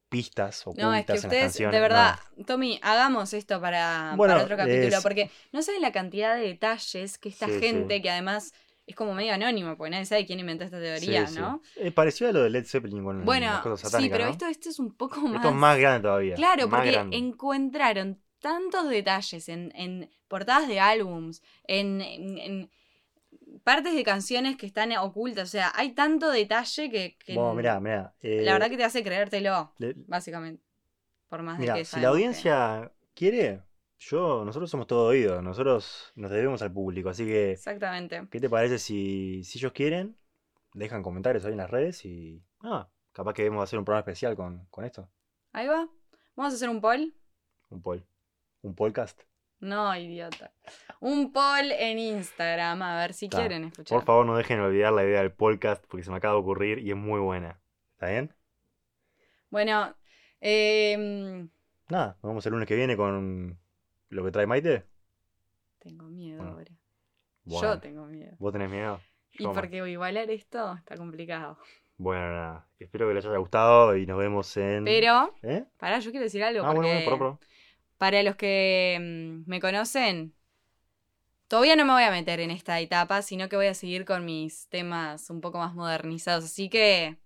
pistas 0.10 0.62
ocultas 0.66 0.86
No, 0.86 0.94
es 0.94 1.06
que 1.06 1.12
en 1.12 1.16
las 1.16 1.26
ustedes, 1.26 1.44
canciones. 1.44 1.74
de 1.74 1.78
No. 1.78 1.82
verdad, 1.84 2.20
Tommy, 2.46 2.80
hagamos 2.84 3.34
esto 3.34 3.60
para, 3.62 4.14
Bueno, 4.16 4.34
para 4.34 4.44
otro 4.46 4.58
capítulo, 4.58 4.98
es- 4.98 5.04
porque 5.04 5.30
no 5.52 5.62
saben 5.62 5.82
la 5.82 5.92
cantidad 5.92 6.36
de 6.36 6.42
detalles 6.42 7.18
que 7.18 7.30
esta 7.30 7.48
Sí, 7.48 7.60
gente, 7.60 7.96
sí. 7.96 8.02
que 8.02 8.10
además 8.10 8.54
es 8.86 8.96
como 8.96 9.14
medio 9.14 9.34
anónimo, 9.34 9.76
porque 9.76 9.90
nadie 9.92 10.06
sabe 10.06 10.26
quién 10.26 10.40
inventó 10.40 10.64
esta 10.64 10.78
Sí, 10.78 10.84
teoría, 10.84 11.28
sí. 11.28 11.40
¿no? 11.40 11.62
Eh, 11.76 11.92
pareció 11.92 12.30
a 12.30 12.32
lo 12.32 12.44
de 12.44 12.50
Led 12.50 12.66
Zeppelin 12.66 13.04
con 13.04 13.26
Bueno, 13.26 13.48
las 13.48 13.62
cosas 13.62 13.82
sí, 13.82 13.86
satánicas, 13.88 14.18
pero 14.18 14.26
¿no? 14.30 14.32
esto, 14.32 14.46
esto 14.48 14.70
es 14.70 14.80
un 14.80 14.94
poco 14.96 15.20
más... 15.22 15.36
Esto 15.36 15.50
es 15.50 15.56
más 15.56 15.78
grande 15.78 16.08
todavía. 16.08 16.36
Claro, 16.36 16.70
porque 16.70 16.92
grande. 16.92 17.18
encontraron 17.18 18.22
tantos 18.40 18.88
detalles 18.90 19.50
en, 19.50 19.72
en 19.76 20.10
portadas 20.30 20.68
de 20.70 20.80
álbums, 20.80 21.42
en, 21.66 22.00
en- 22.02 22.38
en 22.38 22.72
partes 23.72 23.94
de 23.94 24.04
canciones 24.04 24.56
que 24.56 24.66
están 24.66 24.92
ocultas, 24.98 25.50
o 25.50 25.52
sea, 25.52 25.72
hay 25.76 25.92
tanto 25.92 26.30
detalle 26.32 26.90
que, 26.90 27.18
que 27.18 27.34
Bueno, 27.36 27.54
mirá, 27.54 27.80
mirá. 27.82 28.14
eh, 28.22 28.42
la 28.44 28.54
verdad 28.54 28.70
que 28.70 28.78
te 28.78 28.86
hace 28.86 29.04
creértelo, 29.04 29.74
le- 29.78 29.94
básicamente. 30.08 30.64
Por 31.28 31.42
más 31.44 31.60
de 31.60 31.66
que 31.74 31.84
si 31.84 31.98
la 31.98 32.02
que- 32.04 32.06
audiencia 32.08 32.92
quiere, 33.14 33.62
yo, 34.00 34.46
nosotros 34.46 34.70
somos 34.72 34.88
todo 34.88 35.08
oído, 35.08 35.42
nosotros 35.42 36.14
nos 36.16 36.32
debemos 36.32 36.62
al 36.62 36.72
público, 36.72 37.10
así 37.10 37.26
que, 37.26 37.52
Exactamente. 37.52 38.26
¿qué 38.32 38.40
te 38.40 38.50
parece 38.50 38.80
si, 38.80 39.44
si 39.44 39.58
ellos 39.60 39.74
quieren? 39.74 40.16
Dejan 40.74 41.04
comentarios 41.04 41.44
ahí 41.44 41.52
en 41.52 41.58
las 41.58 41.70
redes 41.70 42.06
y, 42.06 42.42
ah, 42.62 42.88
capaz 43.12 43.34
que 43.34 43.42
debemos 43.44 43.64
hacer 43.64 43.80
un 43.80 43.84
programa 43.86 44.00
especial 44.02 44.36
con, 44.38 44.66
con 44.70 44.86
esto, 44.86 45.10
Ahí 45.52 45.68
va. 45.68 45.90
Vamos 46.38 46.54
a 46.54 46.56
hacer 46.56 46.70
un 46.70 46.80
poll. 46.80 47.14
un 47.70 47.82
poll, 47.82 48.06
un 48.62 48.76
podcast. 48.76 49.20
No, 49.60 49.96
idiota. 49.96 50.52
Un 51.00 51.32
poll 51.32 51.72
en 51.72 52.00
Instagram, 52.00 52.82
a 52.82 52.98
ver 52.98 53.14
si 53.14 53.28
Ta. 53.30 53.38
quieren 53.40 53.66
escuchar. 53.66 53.98
Por 53.98 54.06
favor, 54.06 54.26
no 54.26 54.36
dejen 54.38 54.60
olvidar 54.60 54.94
la 54.94 55.04
idea 55.04 55.22
del 55.22 55.32
podcast 55.32 55.84
porque 55.88 56.04
se 56.04 56.12
me 56.12 56.18
acaba 56.18 56.36
de 56.36 56.40
ocurrir 56.42 56.80
y 56.80 56.92
es 56.92 56.98
muy 56.98 57.20
buena. 57.20 57.60
¿Está 57.94 58.10
bien? 58.10 58.34
Bueno, 59.50 59.96
em, 60.42 61.50
Nada, 61.90 62.18
nos 62.22 62.30
vemos 62.32 62.46
el 62.46 62.52
lunes 62.52 62.68
que 62.68 62.76
viene 62.76 62.98
con 62.98 63.58
lo 64.10 64.24
que 64.24 64.32
trae 64.32 64.46
Maite. 64.46 64.86
tengo 65.80 66.06
miedo 66.10 66.38
Bueno, 66.38 66.52
ahora. 66.54 66.72
Bueno, 67.46 67.62
Yo 67.76 67.80
tengo 67.80 68.06
miedo. 68.06 68.36
¿Vos 68.40 68.52
tenés 68.52 68.70
miedo? 68.70 69.00
Y 69.40 69.46
más. 69.46 69.56
porque 69.56 69.78
igualar 69.90 70.30
esto 70.30 70.74
está 70.76 70.98
complicado. 70.98 71.58
Bueno, 71.98 72.32
nada. 72.32 72.68
Espero 72.80 73.08
que 73.08 73.14
les 73.14 73.26
haya 73.26 73.38
gustado 73.38 73.96
y 73.96 74.06
nos 74.06 74.18
vemos 74.20 74.56
en. 74.58 74.84
Pero, 74.84 75.34
¿Eh? 75.44 75.64
pará, 75.78 76.00
yo 76.00 76.12
quiero 76.12 76.26
decir 76.26 76.44
algo. 76.44 76.60
Ah, 76.66 76.74
bueno, 76.74 76.82
porque 76.82 76.94
bueno, 77.06 77.06
pro, 77.08 77.18
pro. 77.18 77.40
Para 77.98 78.24
los 78.24 78.36
que 78.36 78.98
mm, 79.00 79.50
me 79.50 79.60
conocen, 79.60 80.34
todavía 81.48 81.76
no 81.76 81.86
me 81.86 81.94
voy 81.94 82.04
a 82.04 82.12
meter 82.12 82.40
en 82.40 82.52
esta 82.52 82.80
etapa, 82.80 83.22
sino 83.22 83.50
que 83.50 83.56
voy 83.56 83.68
a 83.68 83.74
seguir 83.74 84.06
con 84.06 84.26
mis 84.26 84.68
temas 84.70 85.30
un 85.30 85.42
poco 85.42 85.58
más 85.58 85.74
modernizados. 85.74 86.46
Así 86.46 86.70
que 86.70 87.18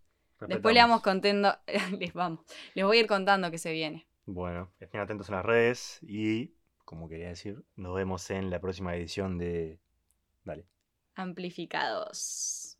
después 0.47 0.73
le 0.73 0.81
vamos 0.81 1.01
contando, 1.01 1.55
les 1.99 2.13
vamos, 2.13 2.41
les 2.73 2.85
voy 2.85 2.97
a 2.97 2.99
ir 3.01 3.07
contando 3.07 3.51
que 3.51 3.57
se 3.57 3.71
viene. 3.71 4.07
Bueno, 4.25 4.71
estén 4.79 5.01
atentos 5.01 5.29
en 5.29 5.35
las 5.35 5.45
redes 5.45 5.99
y, 6.03 6.53
como 6.85 7.09
quería 7.09 7.29
decir, 7.29 7.63
nos 7.75 7.95
vemos 7.95 8.29
en 8.29 8.49
la 8.49 8.59
próxima 8.59 8.95
edición 8.95 9.37
de. 9.37 9.79
Dale. 10.45 10.65
Amplificados. 11.15 12.70